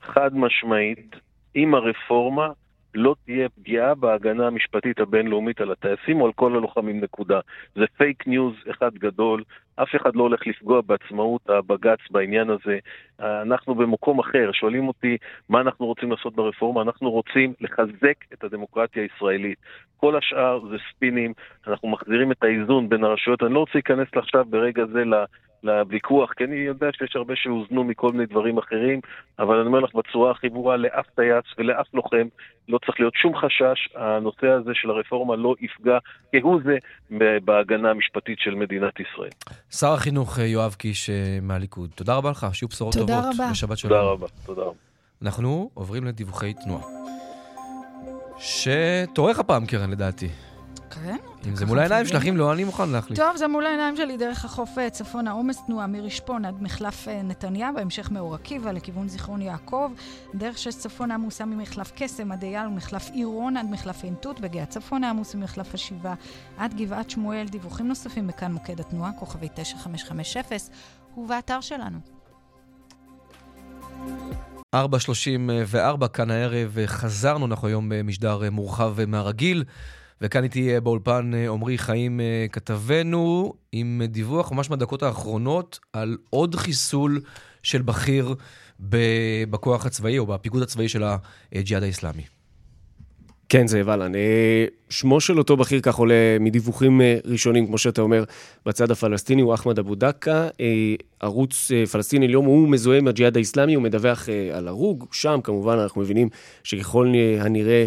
[0.00, 1.16] חד משמעית,
[1.54, 2.48] עם הרפורמה
[2.94, 7.40] לא תהיה פגיעה בהגנה המשפטית הבינלאומית על הטייסים או על כל הלוחמים, נקודה.
[7.74, 9.42] זה פייק ניוז אחד גדול,
[9.76, 12.78] אף אחד לא הולך לפגוע בעצמאות הבג"ץ בעניין הזה.
[13.20, 15.16] אנחנו במקום אחר, שואלים אותי
[15.48, 19.58] מה אנחנו רוצים לעשות ברפורמה, אנחנו רוצים לחזק את הדמוקרטיה הישראלית.
[19.96, 21.32] כל השאר זה ספינים,
[21.66, 23.42] אנחנו מחזירים את האיזון בין הרשויות.
[23.42, 25.02] אני לא רוצה להיכנס עכשיו ברגע זה
[25.64, 29.00] לוויכוח, כי אני יודע שיש הרבה שהוזנו מכל מיני דברים אחרים,
[29.38, 32.26] אבל אני אומר לך בצורה הכי ברורה, לאף טייס ולאף לוחם
[32.68, 35.98] לא צריך להיות שום חשש, הנושא הזה של הרפורמה לא יפגע
[36.32, 36.76] כהוא זה
[37.44, 39.30] בהגנה המשפטית של מדינת ישראל.
[39.70, 43.34] שר החינוך אה, יואב קיש אה, מהליכוד, תודה רבה לך, שיהיו בשורות תודה טובות.
[43.34, 43.48] רבה.
[43.52, 43.92] ושבת שלום.
[43.92, 44.72] תודה רבה, תודה רבה.
[45.22, 46.82] אנחנו עוברים לדיווחי תנועה.
[48.38, 50.28] שתורך הפעם, קרן, לדעתי.
[50.90, 51.16] כן.
[51.48, 53.18] אם זה מול העיניים שלך, אם לא, אני מוכן להחליט.
[53.18, 57.22] טוב, זה מול העיניים שלי דרך החוף אה, צפונה, עומס תנועה מרשפון עד מחלף אה,
[57.22, 59.92] נתניה, בהמשך מאור עקיבא לכיוון זיכרון יעקב.
[60.34, 64.40] דרך שש צפונה עמוסה ממחלף קסם עד אייל ומחלף עירון עד מחלף עין תות.
[64.40, 66.14] בגאה צפונה עמוס ממחלף השבעה
[66.56, 67.46] עד גבעת שמואל.
[67.50, 70.42] דיווחים נוספים מכאן מוקד התנועה, כוכבי 9550,
[71.16, 71.98] ובאתר שלנו.
[74.76, 79.64] 4.34 כאן הערב, חזרנו, אנחנו היום במשדר אה, מורחב מהרגיל,
[80.22, 82.20] וכאן איתי באולפן עמרי חיים
[82.52, 87.20] כתבנו, עם דיווח ממש מהדקות האחרונות על עוד חיסול
[87.62, 88.34] של בכיר
[89.50, 91.02] בכוח הצבאי או בפיגוד הצבאי של
[91.52, 92.22] הג'יהאד האיסלאמי.
[93.48, 94.12] כן, זה ולן.
[94.90, 98.24] שמו של אותו בכיר, כך עולה מדיווחים ראשונים, כמו שאתה אומר,
[98.66, 100.48] בצד הפלסטיני, הוא אחמד אבו דקה.
[101.20, 105.06] ערוץ פלסטיני לאום, הוא מזוהה עם הג'יהאד האיסלאמי, הוא מדווח על הרוג.
[105.12, 106.28] שם, כמובן, אנחנו מבינים
[106.64, 107.86] שככל הנראה...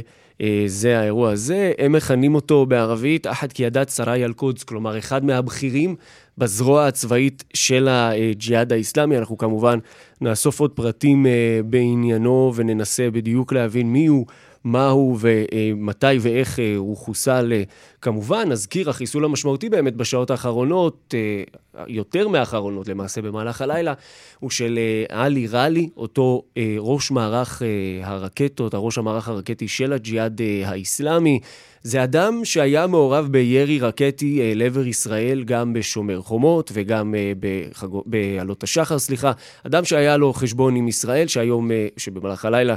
[0.68, 5.96] זה האירוע הזה, הם מכנים אותו בערבית אחת קיאדת סראי אל-קודס, כלומר אחד מהבכירים
[6.38, 9.18] בזרוע הצבאית של הג'יהאד האיסלאמי.
[9.18, 9.80] אנחנו כמובן
[10.22, 11.26] נאסוף עוד פרטים
[11.66, 14.26] בעניינו וננסה בדיוק להבין מי הוא.
[14.66, 17.54] מהו ומתי ואיך הוא חוסל.
[18.04, 21.14] כמובן, נזכיר החיסול המשמעותי באמת בשעות האחרונות,
[21.88, 23.94] יותר מהאחרונות למעשה במהלך הלילה,
[24.40, 26.44] הוא של עלי ראלי, אותו
[26.80, 27.62] ראש מערך
[28.04, 31.40] הרקטות, הראש המערך הרקטי של הג'יהאד האיסלאמי.
[31.84, 37.88] זה אדם שהיה מעורב בירי רקטי לעבר ישראל, גם בשומר חומות וגם בחג...
[38.06, 39.32] בעלות השחר, סליחה.
[39.68, 42.76] אדם שהיה לו חשבון עם ישראל, שהיום, שבמהלך הלילה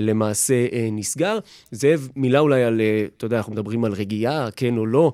[0.00, 0.54] למעשה
[0.92, 1.38] נסגר.
[1.70, 2.80] זאב, מילה אולי על,
[3.16, 5.12] אתה יודע, אנחנו מדברים על רגיעה, כן או לא,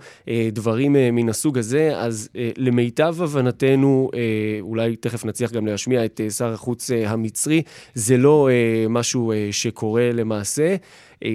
[0.52, 4.10] דברים מן הסוג הזה, אז למיטב הבנתנו,
[4.60, 7.62] אולי תכף נצליח גם להשמיע את שר החוץ המצרי,
[7.94, 8.48] זה לא
[8.88, 10.76] משהו שקורה למעשה.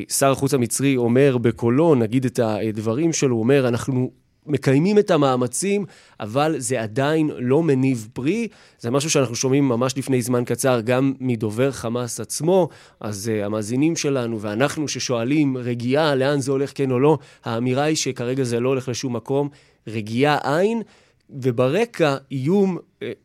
[0.09, 4.11] שר החוץ המצרי אומר בקולו, נגיד את הדברים שלו, הוא אומר, אנחנו
[4.47, 5.85] מקיימים את המאמצים,
[6.19, 8.47] אבל זה עדיין לא מניב פרי.
[8.79, 13.95] זה משהו שאנחנו שומעים ממש לפני זמן קצר גם מדובר חמאס עצמו, אז uh, המאזינים
[13.95, 18.69] שלנו ואנחנו ששואלים רגיעה, לאן זה הולך כן או לא, האמירה היא שכרגע זה לא
[18.69, 19.49] הולך לשום מקום,
[19.87, 20.81] רגיעה אין.
[21.29, 22.77] וברקע איום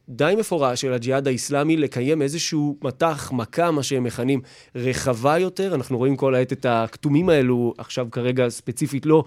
[0.09, 4.41] די מפורש של הג'יהאד האיסלאמי לקיים איזשהו מטח, מכה, מה שהם מכנים,
[4.75, 5.75] רחבה יותר.
[5.75, 9.25] אנחנו רואים כל העת את הכתומים האלו, עכשיו כרגע ספציפית לא,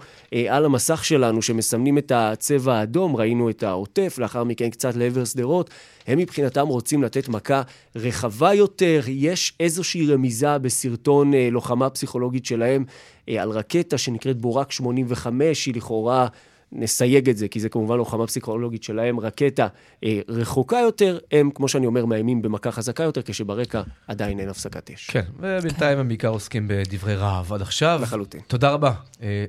[0.48, 5.70] על המסך שלנו, שמסמנים את הצבע האדום, ראינו את העוטף, לאחר מכן קצת לעבר שדרות.
[6.06, 7.62] הם מבחינתם רוצים לתת מכה
[7.96, 9.00] רחבה יותר.
[9.06, 12.84] יש איזושהי רמיזה בסרטון לוחמה פסיכולוגית שלהם
[13.28, 16.26] על רקטה שנקראת בורק 85, היא לכאורה...
[16.72, 19.66] נסייג את זה, כי זה כמובן לוחמה פסיכולוגית שלהם, רקטה
[20.04, 24.90] אה, רחוקה יותר, הם, כמו שאני אומר, מאיימים במכה חזקה יותר, כשברקע עדיין אין הפסקת
[24.90, 25.10] אש.
[25.10, 27.98] כן, ובינתיים הם בעיקר עוסקים בדברי רעב עד עכשיו.
[28.02, 28.40] לחלוטין.
[28.46, 28.92] תודה רבה,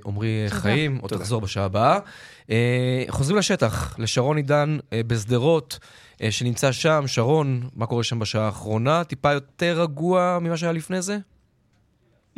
[0.06, 2.00] עמרי חיים, עוד תחזור בשעה הבאה.
[2.50, 5.80] אה, חוזרים לשטח, לשרון עידן אה, בשדרות,
[6.22, 7.04] אה, שנמצא שם.
[7.08, 9.04] שרון, מה קורה שם בשעה האחרונה?
[9.04, 11.18] טיפה יותר רגוע ממה שהיה לפני זה?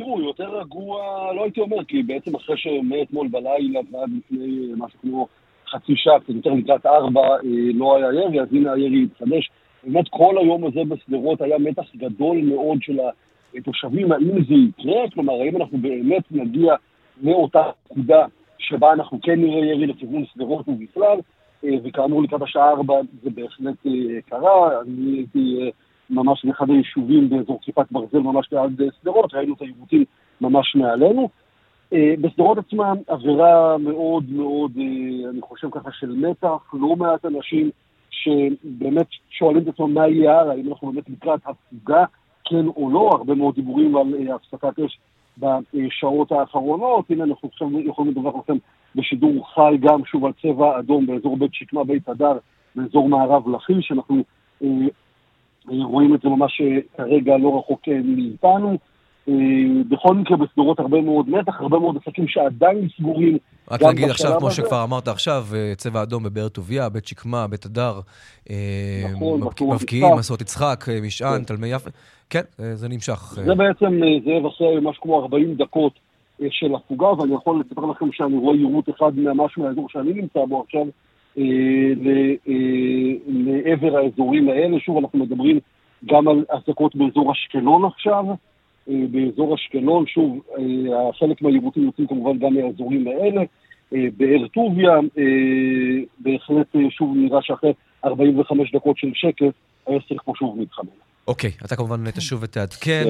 [0.00, 0.98] תראו, יותר רגוע,
[1.34, 5.28] לא הייתי אומר, כי בעצם אחרי שמאתמול בלילה ועד לפני משהו כמו
[5.70, 7.36] חצי שעה, קצת יותר לקראת ארבע,
[7.74, 9.50] לא היה ירי, אז הנה הירי התחדש.
[9.84, 12.98] באמת כל היום הזה בשדרות היה מתח גדול מאוד של
[13.54, 15.10] התושבים, האם זה יקרה?
[15.14, 16.74] כלומר, האם אנחנו באמת נגיע
[17.22, 18.26] מאותה פקודה
[18.58, 21.18] שבה אנחנו כן נראה ירי לכיוון שדרות ובכלל,
[21.84, 23.86] וכאמור לקראת השעה ארבע זה בהחלט
[24.26, 25.70] קרה, אני הייתי...
[26.10, 30.04] ממש באחד היישובים באזור כיפת ברזל, ממש ליד שדרות, ראינו את העיוותים
[30.40, 31.28] ממש מעלינו.
[31.94, 34.72] בשדרות עצמם עבירה מאוד מאוד,
[35.30, 37.70] אני חושב ככה, של מתח, לא מעט אנשים
[38.10, 42.04] שבאמת שואלים את עצמם מה יהיה הלאה, האם אנחנו באמת לקראת הפוגה,
[42.44, 44.98] כן או לא, הרבה מאוד דיבורים על הפסקת אש
[45.38, 48.56] בשעות האחרונות, הנה אנחנו עכשיו יכולים לדווח לכם
[48.94, 52.38] בשידור חי גם שוב על צבע אדום באזור בית שקמה, בית הדר,
[52.74, 54.22] באזור מערב לכיש, שאנחנו
[55.68, 56.62] רואים את זה ממש
[56.96, 58.78] כרגע לא רחוק מאיתנו.
[59.88, 63.38] בכל מקרה בסדרות הרבה מאוד מתח, הרבה מאוד עסקים שעדיין סגורים.
[63.70, 65.44] רק להגיד עכשיו, כמו שכבר אמרת עכשיו,
[65.76, 68.00] צבע אדום בבאר טוביה, בית שקמה, בית הדר,
[69.12, 69.40] נכון,
[69.74, 71.90] מבקיעים, מסעות יצחק, משען, תלמי יפה.
[72.30, 72.42] כן,
[72.74, 73.32] זה נמשך.
[73.34, 75.92] זה בעצם, זאב אחרי משהו כמו 40 דקות
[76.50, 80.62] של הפוגה, ואני יכול לספר לכם שאני רואה יירוט אחד ממש מהאזור שאני נמצא בו
[80.62, 80.86] עכשיו,
[83.26, 84.80] לעבר האזורים האלה.
[84.80, 85.60] שוב, אנחנו מדברים
[86.06, 88.24] גם על עסקות באזור אשקלון עכשיו.
[88.86, 90.40] באזור אשקלון, שוב,
[91.18, 93.42] חלק מהיירוטים יוצאים כמובן גם מהאזורים האלה.
[93.92, 94.92] באר טוביה,
[96.18, 97.72] בהחלט שוב נראה שאחרי
[98.04, 99.44] 45 דקות של שקט,
[99.86, 100.88] העסק פה שוב מתחמם.
[101.28, 103.04] אוקיי, אתה כמובן תשוב ותעדכן.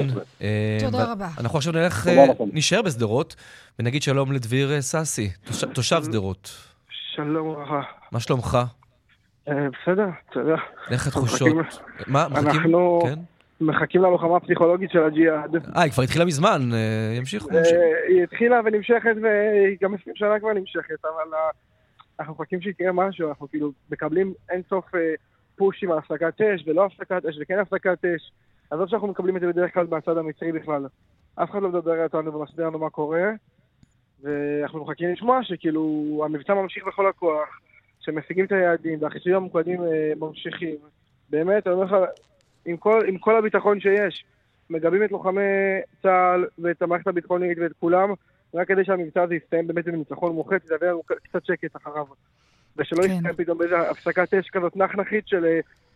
[0.79, 1.27] תודה רבה.
[1.39, 2.09] אנחנו עכשיו נלך,
[2.53, 3.35] נשאר בשדרות,
[3.79, 5.29] ונגיד שלום לדביר סאסי,
[5.73, 6.51] תושב שדרות.
[7.15, 7.81] שלום וברכה.
[8.11, 8.57] מה שלומך?
[9.47, 10.55] בסדר, תודה.
[10.91, 11.47] איך התחושות?
[12.07, 12.47] מה, מחכים?
[12.47, 13.01] אנחנו
[13.61, 15.55] מחכים ללוחמה הפסיכולוגית של הג'יהאד.
[15.55, 16.61] אה, היא כבר התחילה מזמן,
[17.17, 17.49] ימשיכו.
[18.07, 21.37] היא התחילה ונמשכת, והיא גם 20 שנה כבר נמשכת, אבל
[22.19, 24.85] אנחנו מחכים שיקרה משהו, אנחנו כאילו מקבלים אינסוף
[25.55, 28.31] פושים על הפסקת אש ולא הפסקת אש וכן הפסקת אש.
[28.71, 30.85] עזוב שאנחנו מקבלים את זה בדרך כלל מהצד המצרי בכלל.
[31.35, 33.31] אף אחד לא מדבר איתנו ומסביר לנו מה קורה,
[34.23, 37.59] ואנחנו מחכים לשמוע שכאילו המבצע ממשיך בכל הכוח,
[38.01, 39.81] שמשיגים את היעדים והחיסויים המוקדים
[40.19, 40.75] ממשיכים.
[41.29, 41.95] באמת, אני אומר לך,
[42.65, 44.25] עם כל, עם כל הביטחון שיש,
[44.69, 45.41] מגבים את לוחמי
[46.01, 48.13] צה"ל ואת המערכת הביטחונית ואת כולם,
[48.53, 52.05] רק כדי שהמבצע הזה יסתיים באמת בניצחון מוחץ, זה יביא לנו קצת שקט אחריו.
[52.77, 53.11] ושלא כן.
[53.11, 55.45] יסתיים פתאום באיזה הפסקת אש כזאת נחנחית של,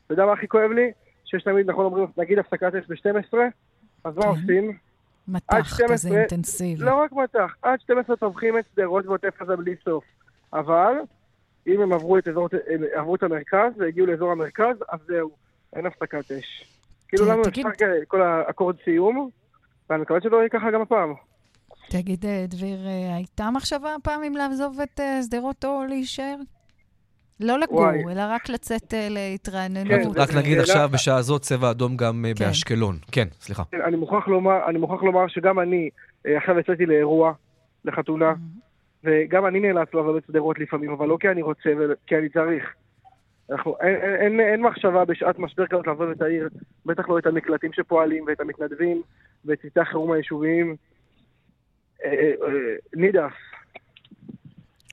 [0.05, 0.91] אתה יודע מה הכי כואב לי?
[1.25, 3.37] שיש תמיד, נכון אומרים, נגיד הפסקת אש ב-12,
[4.03, 4.27] אז מה כן.
[4.27, 4.77] עושים?
[5.27, 6.83] מטח כזה אינטנסיבי.
[6.83, 10.03] לא רק מטח, עד 12 טובחים את שדרות ועוטף עזה בלי סוף.
[10.53, 10.93] אבל,
[11.67, 15.31] אם הם עברו את, אזור, הם עברו את המרכז והגיעו לאזור המרכז, אז זהו,
[15.75, 16.71] אין הפסקת אש.
[17.07, 17.69] כאילו לנו אפשר
[18.07, 19.29] כל האקורד סיום,
[19.89, 21.13] ואני מקווה שלא יהיה ככה גם הפעם.
[21.89, 22.77] תגיד, דביר,
[23.15, 26.35] הייתה מחשבה פעם אם לעזוב את שדרות או להישאר?
[27.39, 30.17] לא לגור, אלא רק לצאת להתרעננות.
[30.17, 32.97] רק נגיד עכשיו, בשעה הזאת, צבע אדום גם באשקלון.
[33.11, 33.63] כן, סליחה.
[33.73, 33.97] אני
[34.77, 35.89] מוכרח לומר שגם אני,
[36.25, 37.33] עכשיו יצאתי לאירוע,
[37.85, 38.33] לחתונה,
[39.05, 41.69] וגם אני נאלץ לעזוב את שדרות לפעמים, אבל לא כי אני רוצה,
[42.07, 42.73] כי אני צריך.
[43.51, 46.49] אנחנו, אין, אין, אין מחשבה בשעת משבר כזאת לעזוב את העיר,
[46.85, 49.01] בטח לא את המקלטים שפועלים ואת המתנדבים
[49.45, 50.75] ואת צוותי החירום היישוביים.
[52.95, 53.33] נידף.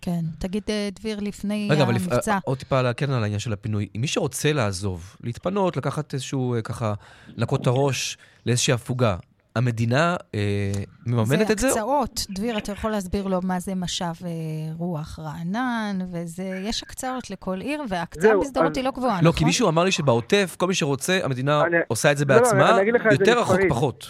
[0.02, 0.20] כן.
[0.38, 2.16] תגיד, דביר, לפני רגע, המבצע...
[2.16, 3.88] רגע, אבל עוד טיפה להקל על העניין של הפינוי.
[3.96, 6.94] מי שרוצה לעזוב, להתפנות, לקחת איזשהו, ככה,
[7.36, 9.16] לנקות את הראש לאיזושהי הפוגה,
[9.56, 10.72] המדינה אה,
[11.06, 11.68] מממנת את זה?
[11.68, 12.26] זה הקצאות.
[12.30, 14.30] דביר, אתה יכול להסביר לו מה זה משאב אה,
[14.78, 19.24] רוח רענן, וזה, יש הקצאות לכל עיר, וההקצאה בשדרות היא לא גבוהה, נכון?
[19.26, 21.76] לא, כי מישהו אמר לי שבעוטף, כל מי שרוצה, המדינה אני...
[21.88, 24.06] עושה את זה בעצמה, לא, לא, יותר רחוק פחות.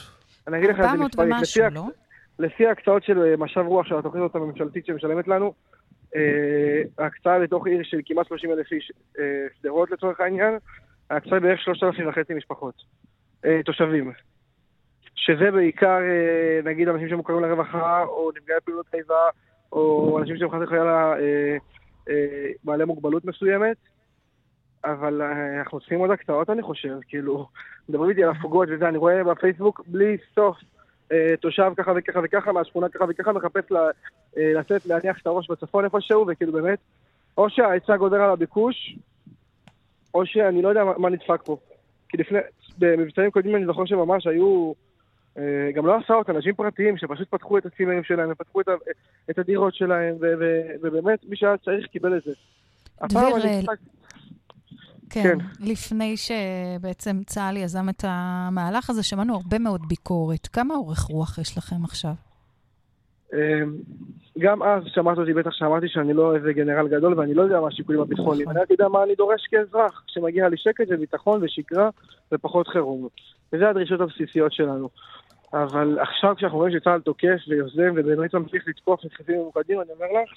[0.48, 1.32] אני אגיד לך את זה מספרית.
[1.38, 1.84] ומשהו, לא?
[2.38, 5.52] לפי ההקצאות של משאב רוח של התוכנית הממשלתית שמשלמת לנו,
[6.98, 8.92] ההקצאה לתוך עיר של כמעט 30 אלף איש,
[9.60, 10.54] שדרות לצורך העניין,
[11.10, 12.74] ההקצאה היא בערך 3,000 וחצי משפחות,
[13.64, 14.12] תושבים.
[15.24, 15.98] שזה בעיקר,
[16.64, 19.28] נגיד, אנשים שמוכרים לרווחה, או נפגעי פעילות איבה,
[19.72, 21.14] או אנשים שהם חסר חיילה
[22.64, 23.76] בעלי מוגבלות מסוימת.
[24.84, 25.22] אבל
[25.58, 27.46] אנחנו צריכים עוד הקצאות, אני חושב, כאילו,
[27.88, 30.56] מדברים איתי על הפוגות וזה, אני רואה בפייסבוק בלי סוף
[31.40, 33.64] תושב ככה וככה וככה, מהשכונה ככה וככה, מחפש
[34.36, 36.78] לצאת, להניח את הראש בצפון איפשהו, וכאילו באמת,
[37.38, 38.96] או שההיצע גודר על הביקוש,
[40.14, 41.56] או שאני לא יודע מה, מה נדפק פה.
[42.08, 42.38] כי לפני,
[42.78, 44.72] במבצעים קודמים אני זוכר שממש היו,
[45.74, 48.66] גם לא הסעות, אנשים פרטיים שפשוט פתחו את הצימרים שלהם, ופתחו את,
[49.30, 52.32] את הדירות שלהם, ו, ו, ובאמת, מי שהיה צריך קיבל את זה.
[53.08, 53.40] דביר,
[55.10, 60.46] כן, כן, לפני שבעצם צה"ל יזם את המהלך הזה, שמענו הרבה מאוד ביקורת.
[60.46, 62.12] כמה אורך רוח יש לכם עכשיו?
[64.38, 67.68] גם אז שמעת אותי, בטח שאמרתי שאני לא איזה גנרל גדול ואני לא יודע מה
[67.68, 68.50] השיקולים הביטחוניים.
[68.50, 71.90] אני רק יודע מה אני דורש כאזרח, שמגיע לי שקט וביטחון ושגרה
[72.32, 73.08] ופחות חירום.
[73.52, 74.88] וזה הדרישות הבסיסיות שלנו.
[75.52, 80.30] אבל עכשיו כשאנחנו רואים שצה"ל תוקף ויוזם ובאמת ממשיך לתקוף נדחפים ממוקדים, אני אומר לך,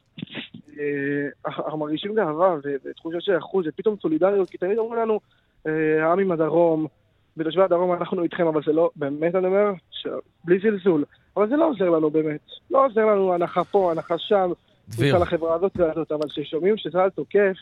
[1.47, 5.19] אנחנו מרגישים גאווה ותחושה של אחוז ופתאום סולידריות, כי תמיד אומרים לנו,
[6.01, 6.87] העם עם הדרום,
[7.37, 9.71] בתושבי הדרום אנחנו איתכם, אבל זה לא, באמת אני אומר,
[10.43, 11.03] בלי זלזול,
[11.37, 12.39] אבל זה לא עוזר לנו באמת.
[12.71, 14.51] לא עוזר לנו הנחה פה, הנחה שם,
[14.89, 15.17] דביר.
[15.17, 17.55] החברה הזאת והזאת, אבל כששומעים שצה"ל תוקף,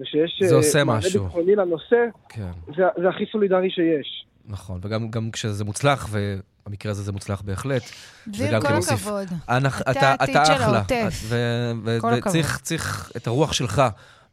[0.00, 1.24] ושיש זה עושה משהו.
[1.24, 2.50] ביטחוני לנושא, כן.
[2.76, 4.26] זה, זה הכי סולידרי שיש.
[4.48, 6.08] נכון, וגם גם כשזה מוצלח,
[6.70, 7.82] ובמקרה הזה זה מוצלח בהחלט.
[8.28, 9.28] דביר, כל הכבוד.
[9.90, 11.32] אתה העתיד של העוטף.
[12.24, 13.82] וצריך את הרוח שלך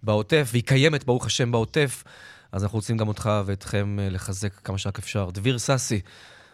[0.03, 2.03] בעוטף, והיא קיימת, ברוך השם, בעוטף.
[2.51, 5.29] אז אנחנו רוצים גם אותך ואתכם לחזק כמה שרק אפשר.
[5.33, 6.01] דביר ססי,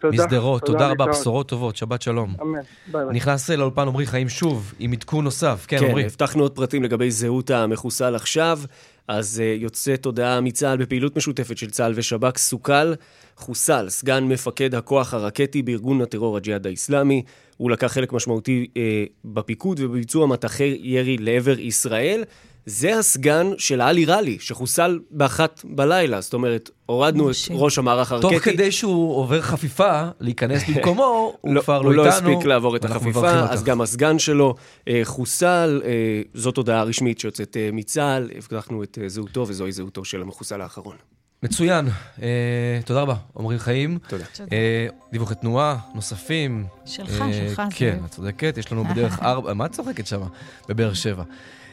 [0.03, 2.35] משדרות, תודה רבה, בשורות טובות, שבת שלום.
[2.41, 3.15] אמן, ביי ביי.
[3.15, 5.65] נכנס לאולפן עמרי חיים שוב, עם עדכון נוסף.
[5.67, 6.01] כן, עמרי.
[6.01, 8.59] כן, הבטחנו עוד פרטים לגבי זהות המחוסל עכשיו.
[9.07, 12.93] אז uh, יוצאת הודעה מצה"ל בפעילות משותפת של צה"ל ושב"כ, סוכל,
[13.37, 17.23] חוסל, סגן מפקד הכוח הרקטי בארגון הטרור הג'יהאד האיסלאמי.
[17.57, 18.77] הוא לקח חלק משמעותי uh,
[19.25, 22.23] בפיקוד ובביצוע מטחי ירי לעבר ישראל.
[22.65, 26.21] זה הסגן של עלי רלי, שחוסל באחת בלילה.
[26.21, 28.35] זאת אומרת, הורדנו את ראש המערך הרקטי.
[28.35, 31.03] תוך כדי שהוא עובר חפיפה, להיכנס במקומו,
[31.41, 32.01] הוא כבר לא, איתנו.
[32.01, 34.55] הוא לא הספיק לעבור את החפיפה, אז גם הסגן שלו
[34.87, 35.81] אה, חוסל.
[35.85, 38.29] אה, זאת הודעה רשמית שיוצאת אה, מצה"ל.
[38.37, 40.95] הבטחנו את אה, זהותו, וזוהי זהותו של המחוסל האחרון.
[41.43, 41.87] מצוין.
[42.21, 43.97] אה, תודה רבה, עמרי חיים.
[44.07, 44.23] תודה.
[44.51, 46.65] אה, דיווחי תנועה נוספים.
[46.85, 47.61] שלך, אה, שלך.
[47.69, 48.57] כן, את צודקת.
[48.57, 50.21] יש לנו בדרך ארבע, מה את צוחקת שם?
[50.69, 51.23] בבאר שבע.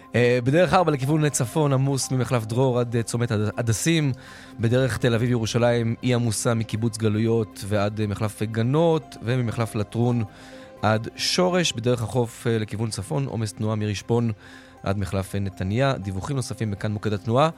[0.09, 0.13] Uh,
[0.45, 4.13] בדרך ארבע לכיוון צפון עמוס ממחלף דרור עד uh, צומת הדסים.
[4.61, 10.25] בדרך תל אביב-ירושלים אי עמוסה מקיבוץ גלויות ועד uh, מחלף גנות, וממחלף לטרון
[10.83, 11.73] עד שורש.
[11.73, 14.33] בדרך החוף uh, לכיוון צפון עומס תנועה מרשפון
[14.83, 15.93] עד מחלף נתניה.
[15.93, 17.51] דיווחים נוספים בכאן מוקד התנועה,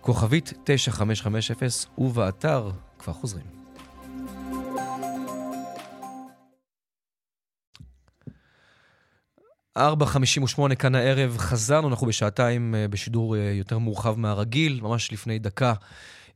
[0.00, 3.60] כוכבית 9550 ובאתר כבר חוזרים.
[9.78, 15.74] 4.58 כאן הערב, חזרנו, אנחנו בשעתיים אה, בשידור אה, יותר מורחב מהרגיל, ממש לפני דקה,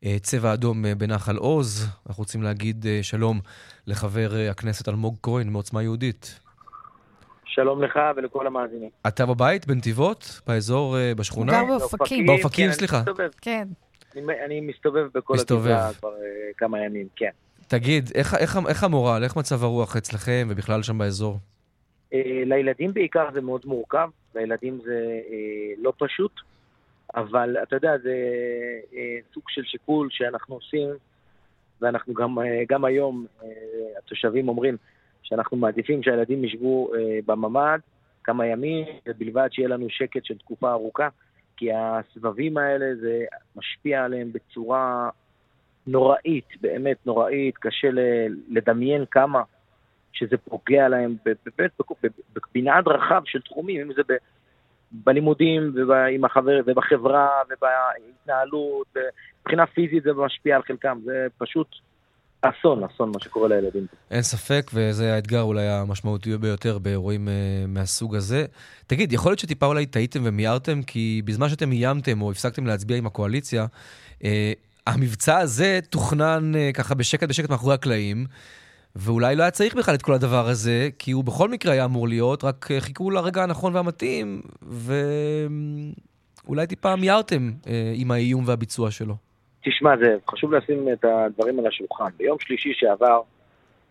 [0.05, 1.87] אה, צבע אדום בנחל עוז.
[2.07, 3.41] אנחנו רוצים להגיד שלום
[3.87, 6.41] לחבר הכנסת אלמוג כהן מעוצמה יהודית.
[7.55, 8.91] שלום לך ולכל המאזינים.
[9.09, 11.53] אתה בבית, בנתיבות, באזור, בשכונה?
[11.53, 12.27] גר באופקים.
[12.27, 12.97] באופקים, כן, סליחה.
[12.97, 13.31] אני מסתובב.
[13.41, 13.69] כן.
[14.17, 15.67] אני, אני מסתובב בכל מסתובב.
[15.67, 17.31] הגבעה כבר uh, כמה ימים, כן.
[17.69, 21.39] תגיד, איך, איך, איך המורל, איך מצב הרוח אצלכם ובכלל שם באזור?
[22.15, 26.33] אה, לילדים בעיקר זה מאוד מורכב, לילדים זה אה, לא פשוט,
[27.15, 28.15] אבל אתה יודע, זה
[28.95, 30.89] אה, סוג של שיקול שאנחנו עושים,
[31.81, 32.37] ואנחנו גם,
[32.69, 33.27] גם היום,
[33.99, 34.77] התושבים אומרים
[35.25, 36.91] שאנחנו מעדיפים שהילדים ישבו
[37.27, 37.79] בממ"ד
[38.25, 41.09] כמה ימים, ובלבד שיהיה לנו שקט של תקופה ארוכה,
[41.57, 43.25] כי הסבבים האלה, זה
[43.57, 45.11] משפיע עליהם בצורה
[45.87, 47.89] נוראית, באמת נוראית, קשה
[48.49, 49.43] לדמיין כמה.
[50.15, 51.71] שזה פוגע להם באמת
[52.55, 54.13] במנעד רחב של תחומים, אם זה ב,
[54.93, 55.73] בלימודים
[56.25, 58.97] החבר, ובחברה ובהתנהלות,
[59.41, 61.69] מבחינה פיזית זה משפיע על חלקם, זה פשוט
[62.45, 63.87] אסון, אסון מה שקורה לילדים.
[64.11, 67.31] אין ספק, וזה האתגר אולי המשמעותי ביותר באירועים uh,
[67.69, 68.45] מהסוג הזה.
[68.87, 73.07] תגיד, יכול להיות שטיפה אולי טעיתם ומיהרתם, כי בזמן שאתם איימתם או הפסקתם להצביע עם
[73.07, 73.67] הקואליציה,
[74.19, 74.25] uh,
[74.87, 78.27] המבצע הזה תוכנן uh, ככה בשקט בשקט מאחורי הקלעים.
[78.97, 82.09] ואולי לא היה צריך בכלל את כל הדבר הזה, כי הוא בכל מקרה היה אמור
[82.09, 84.43] להיות, רק אה, חיכו לרגע הנכון והמתאים,
[86.47, 89.17] ואולי טיפה מיהרתם אה, עם האיום והביצוע שלו.
[89.65, 92.09] תשמע, זה חשוב לשים את הדברים על השולחן.
[92.17, 93.21] ביום שלישי שעבר,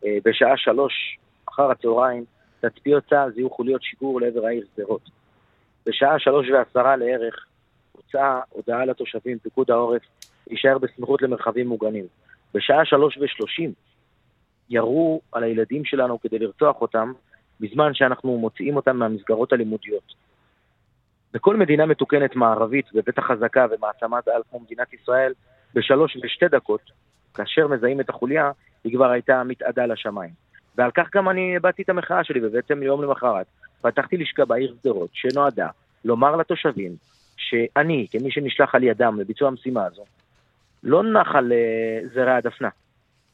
[0.06, 1.18] אה, בשעה שלוש
[1.50, 2.26] אחר הצהריים,
[2.60, 5.02] תצפיות צה"ל זיהו חוליות שיגור לעבר העיר שדרות.
[5.86, 7.46] בשעה שלוש ועשרה לערך
[7.92, 10.02] הוצאה הודעה לתושבים, פיקוד העורף,
[10.48, 12.06] להישאר בסמיכות למרחבים מוגנים.
[12.54, 13.74] בשעה שלוש ושלושים
[14.70, 17.14] ירו על הילדים שלנו כדי לרצוח אותם,
[17.60, 20.14] בזמן שאנחנו מוציאים אותם מהמסגרות הלימודיות.
[21.34, 25.34] בכל מדינה מתוקנת מערבית, ובטח חזקה ומעצמת על כמו מדינת ישראל,
[25.74, 26.82] בשלוש ושתי דקות,
[27.34, 28.52] כאשר מזהים את החוליה,
[28.84, 30.32] היא כבר הייתה מתאדה לשמיים.
[30.78, 33.46] ועל כך גם אני הבעתי את המחאה שלי, ובעצם יום למחרת
[33.82, 35.68] פתחתי לשכה בעיר שדרות, שנועדה
[36.06, 36.96] לומר לתושבים
[37.38, 40.04] שאני, כמי שנשלח על ידם לביצוע המשימה הזו,
[40.84, 42.70] לא נח על uh, זרע הדפנה.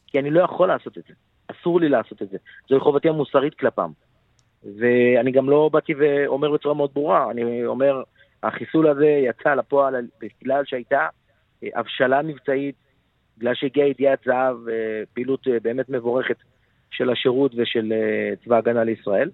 [0.08, 1.14] כי אני לא יכול לעשות את זה.
[1.48, 2.38] אסור לי לעשות את זה.
[2.70, 3.92] זוהי חובתי המוסרית כלפם.
[4.80, 8.04] ואני גם לא באתי ואומר בצורה מאוד ברורה, אני אומר,
[8.44, 11.08] החיסול הזה יצא לפועל בגלל שהייתה אה,
[11.76, 12.76] הבשלה מבצעית,
[13.38, 16.38] בגלל שהגיעה ידיעת זהב, אה, פעילות אה, באמת מבורכת
[16.92, 17.94] של השירות ושל
[18.46, 19.30] צבא ההגנה לישראל.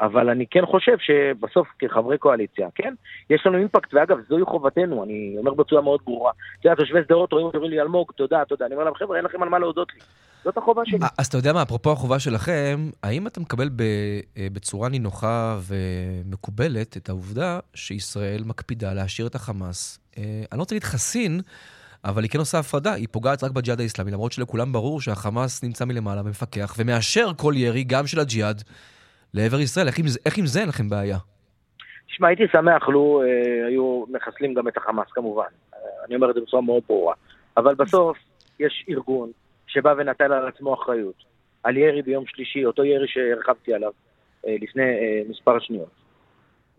[0.00, 2.94] אבל אני כן חושב שבסוף כחברי קואליציה, כן,
[3.30, 6.32] יש לנו אימפקט, ואגב, זוהי חובתנו, אני אומר בצורה מאוד ברורה.
[6.60, 8.66] אתה יודע, תושבי שדרות רואים אומרים לי, אלמוג, תודה, תודה.
[8.66, 10.00] אני אומר להם, חבר'ה, אין לכם על מה להודות לי.
[10.44, 10.98] זאת החובה שלי.
[11.18, 17.08] אז אתה יודע מה, אפרופו החובה שלכם, האם אתה מקבל אה, בצורה נינוחה ומקובלת את
[17.08, 21.40] העובדה שישראל מקפידה להשאיר את החמאס, אה, אני לא רוצה להגיד חסין,
[22.04, 25.84] אבל היא כן עושה הפרדה, היא פוגעת רק בג'יהאד האיסלאמי, למרות שלכולם ברור שהחמאס נמצא
[25.84, 28.62] מלמעלה ומפקח ומאשר כל ירי, גם של הג'יהאד.
[29.34, 29.86] לעבר ישראל?
[29.86, 31.18] איך עם איך עם זה אין לכם בעיה?
[32.06, 35.42] תשמע, הייתי שמח לו אה, היו מחסלים גם את החמאס כמובן.
[35.74, 37.14] אה, אני אומר את זה בצורה מאוד ברורה.
[37.56, 38.16] אבל בסוף
[38.60, 39.30] יש ארגון
[39.66, 41.24] שבא ונטל על עצמו אחריות.
[41.62, 43.92] על ירי ביום שלישי, אותו ירי שהרחבתי עליו
[44.46, 45.90] אה, לפני אה, מספר שניות.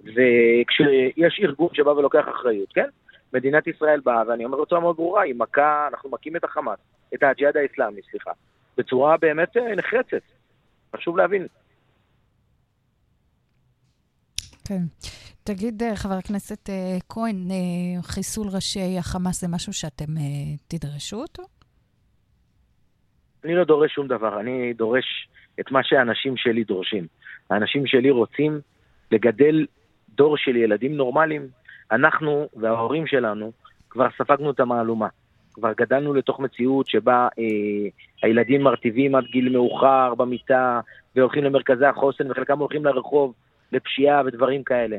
[0.04, 2.88] וכשיש ארגון שבא ולוקח אחריות, כן?
[3.34, 6.80] מדינת ישראל באה, ואני אומר בצורה מאוד ברורה, היא מכה, אנחנו מכים את החמאס,
[7.14, 8.32] את הג'יהאד האסלאמי, סליחה,
[8.78, 10.22] בצורה באמת אה, נחרצת.
[10.96, 11.48] חשוב להבין.
[14.68, 14.82] כן.
[15.44, 17.48] תגיד, אה, חבר הכנסת אה, כהן,
[18.02, 20.14] חיסול ראשי החמאס זה משהו שאתם
[20.68, 21.44] תדרשו אותו?
[23.44, 27.08] אני לא דורש שום דבר, אני דורש את מה שהאנשים שלי דורשים.
[27.50, 28.60] האנשים שלי רוצים
[29.12, 29.66] לגדל
[30.10, 31.48] דור של ילדים נורמליים.
[31.92, 33.52] אנחנו וההורים שלנו
[33.90, 35.08] כבר ספגנו את המהלומה.
[35.54, 37.44] כבר גדלנו לתוך מציאות שבה אה,
[38.24, 40.80] הילדים מרטיבים עד גיל מאוחר במיטה,
[41.16, 43.34] והולכים למרכזי החוסן, וחלקם הולכים לרחוב
[43.72, 44.98] לפשיעה ודברים כאלה.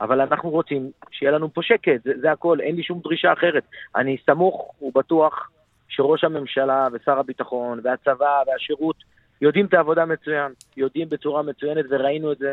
[0.00, 3.64] אבל אנחנו רוצים שיהיה לנו פה שקט, זה, זה הכל, אין לי שום דרישה אחרת.
[3.96, 5.50] אני סמוך ובטוח
[5.88, 8.96] שראש הממשלה ושר הביטחון והצבא והשירות
[9.40, 12.52] יודעים את העבודה מצוין, יודעים בצורה מצוינת, וראינו את זה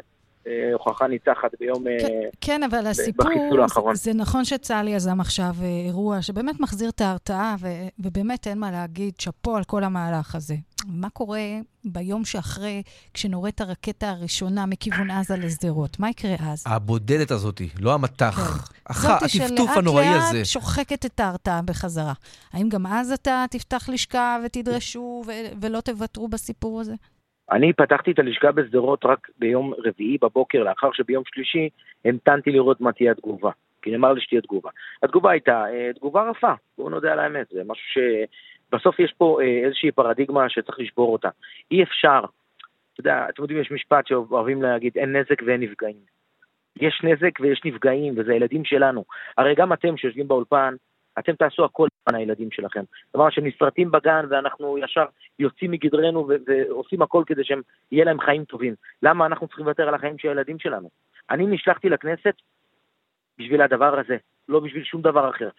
[0.73, 1.83] הוכחה ניצחת ביום...
[1.83, 3.27] כן, אה, כן אבל הסיפור,
[3.93, 7.55] זה, זה נכון שצה"ל יזם עכשיו אה, אירוע שבאמת מחזיר את ההרתעה,
[7.99, 10.55] ובאמת אין מה להגיד, שאפו על כל המהלך הזה.
[10.87, 11.41] מה קורה
[11.85, 12.83] ביום שאחרי,
[13.13, 15.99] כשנורית הרקטה הראשונה מכיוון עזה לשדרות?
[15.99, 16.63] מה יקרה אז?
[16.65, 18.35] הבודדת הזאת, לא המטח.
[18.35, 18.73] כן.
[18.87, 19.05] הח...
[19.05, 20.17] הטפטוף הנוראי הזה.
[20.19, 22.13] זאת שלאט לאט שוחקת את ההרתעה בחזרה.
[22.53, 25.23] האם גם אז אתה תפתח לשכה ותדרשו
[25.61, 26.93] ולא תוותרו בסיפור הזה?
[27.51, 31.69] אני פתחתי את הלשכה בשדרות רק ביום רביעי בבוקר, לאחר שביום שלישי
[32.05, 33.51] המתנתי לראות מה תהיה התגובה.
[33.81, 34.69] כי נאמר לי שתהיה תגובה.
[35.03, 38.01] התגובה הייתה אה, תגובה רפה, בואו נודה על האמת, זה משהו
[38.69, 41.29] שבסוף יש פה אה, איזושהי פרדיגמה שצריך לשבור אותה.
[41.71, 42.19] אי אפשר,
[42.93, 46.13] אתה יודע, אתם יודעים, יש משפט שאוהבים להגיד, אין נזק ואין נפגעים.
[46.81, 49.03] יש נזק ויש נפגעים, וזה הילדים שלנו.
[49.37, 50.75] הרי גם אתם שיושבים באולפן,
[51.19, 52.83] אתם תעשו הכל למען הילדים שלכם.
[53.11, 55.05] כלומר שהם נסרטים בגן ואנחנו ישר
[55.39, 57.61] יוצאים מגדרנו ועושים הכל כדי שהם,
[57.91, 58.75] יהיה להם חיים טובים.
[59.03, 60.89] למה אנחנו צריכים לוותר על החיים של הילדים שלנו?
[61.29, 62.35] אני נשלחתי לכנסת
[63.39, 64.17] בשביל הדבר הזה,
[64.49, 65.49] לא בשביל שום דבר אחר.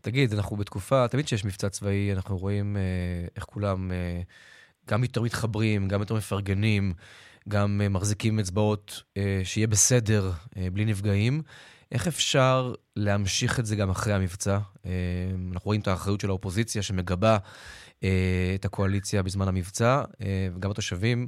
[0.00, 4.20] תגיד, אנחנו בתקופה, תמיד כשיש מבצע צבאי, אנחנו רואים אה, איך כולם אה,
[4.90, 6.92] גם יותר מתחברים, גם יותר מפרגנים,
[7.48, 11.42] גם אה, מחזיקים אצבעות אה, שיהיה בסדר, אה, בלי נפגעים.
[11.94, 14.58] איך אפשר להמשיך את זה גם אחרי המבצע?
[14.86, 14.90] אה,
[15.52, 17.36] אנחנו רואים את האחריות של האופוזיציה שמגבה
[18.04, 21.26] אה, את הקואליציה בזמן המבצע, אה, וגם התושבים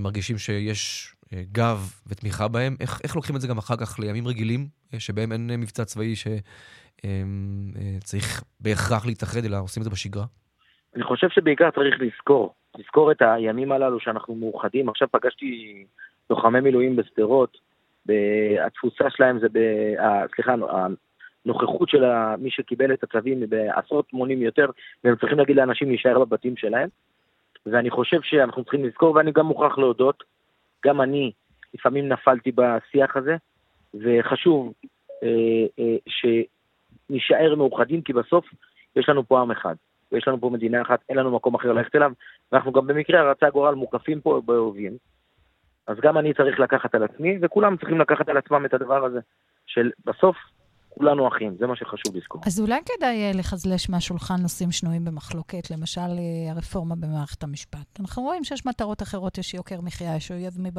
[0.00, 1.14] מרגישים שיש
[1.52, 2.76] גב ותמיכה בהם.
[2.80, 4.66] איך, איך לוקחים את זה גם אחר כך לימים רגילים,
[4.98, 6.42] שבהם אין מבצע צבאי שצריך
[8.60, 10.24] בהכרח להתאחד, אלא עושים את זה בשגרה?
[10.96, 14.88] אני חושב שבעיקר צריך לזכור, לזכור את הימים הללו שאנחנו מאוחדים.
[14.88, 15.84] עכשיו פגשתי
[16.30, 17.58] לוחמי מילואים בשדרות,
[18.66, 19.58] התפוסה שלהם זה, ב,
[20.34, 20.54] סליחה,
[21.44, 22.04] הנוכחות של
[22.38, 24.66] מי שקיבל את הצווים היא בעשרות מונים יותר,
[25.04, 26.88] והם צריכים להגיד לאנשים להישאר בבתים שלהם.
[27.66, 30.24] ואני חושב שאנחנו צריכים לזכור, ואני גם מוכרח להודות,
[30.84, 31.32] גם אני
[31.74, 33.36] לפעמים נפלתי בשיח הזה,
[33.94, 34.72] וחשוב
[35.22, 38.44] אה, אה, שנישאר מאוחדים, כי בסוף
[38.96, 39.74] יש לנו פה עם אחד,
[40.12, 42.12] ויש לנו פה מדינה אחת, אין לנו מקום אחר ללכת אליו,
[42.52, 44.96] ואנחנו גם במקרה רצה גורל מוקפים פה באויבים.
[45.88, 49.20] אז גם אני צריך לקחת על עצמי, וכולם צריכים לקחת על עצמם את הדבר הזה,
[49.66, 50.36] של בסוף
[50.88, 52.40] כולנו אחים, זה מה שחשוב לזכור.
[52.46, 58.00] אז אולי כדאי אה, לחזלש מהשולחן נושאים שנויים במחלוקת, למשל אה, הרפורמה במערכת המשפט.
[58.00, 60.66] אנחנו רואים שיש מטרות אחרות, יש יוקר מחיה, יש אויב מבחוץ.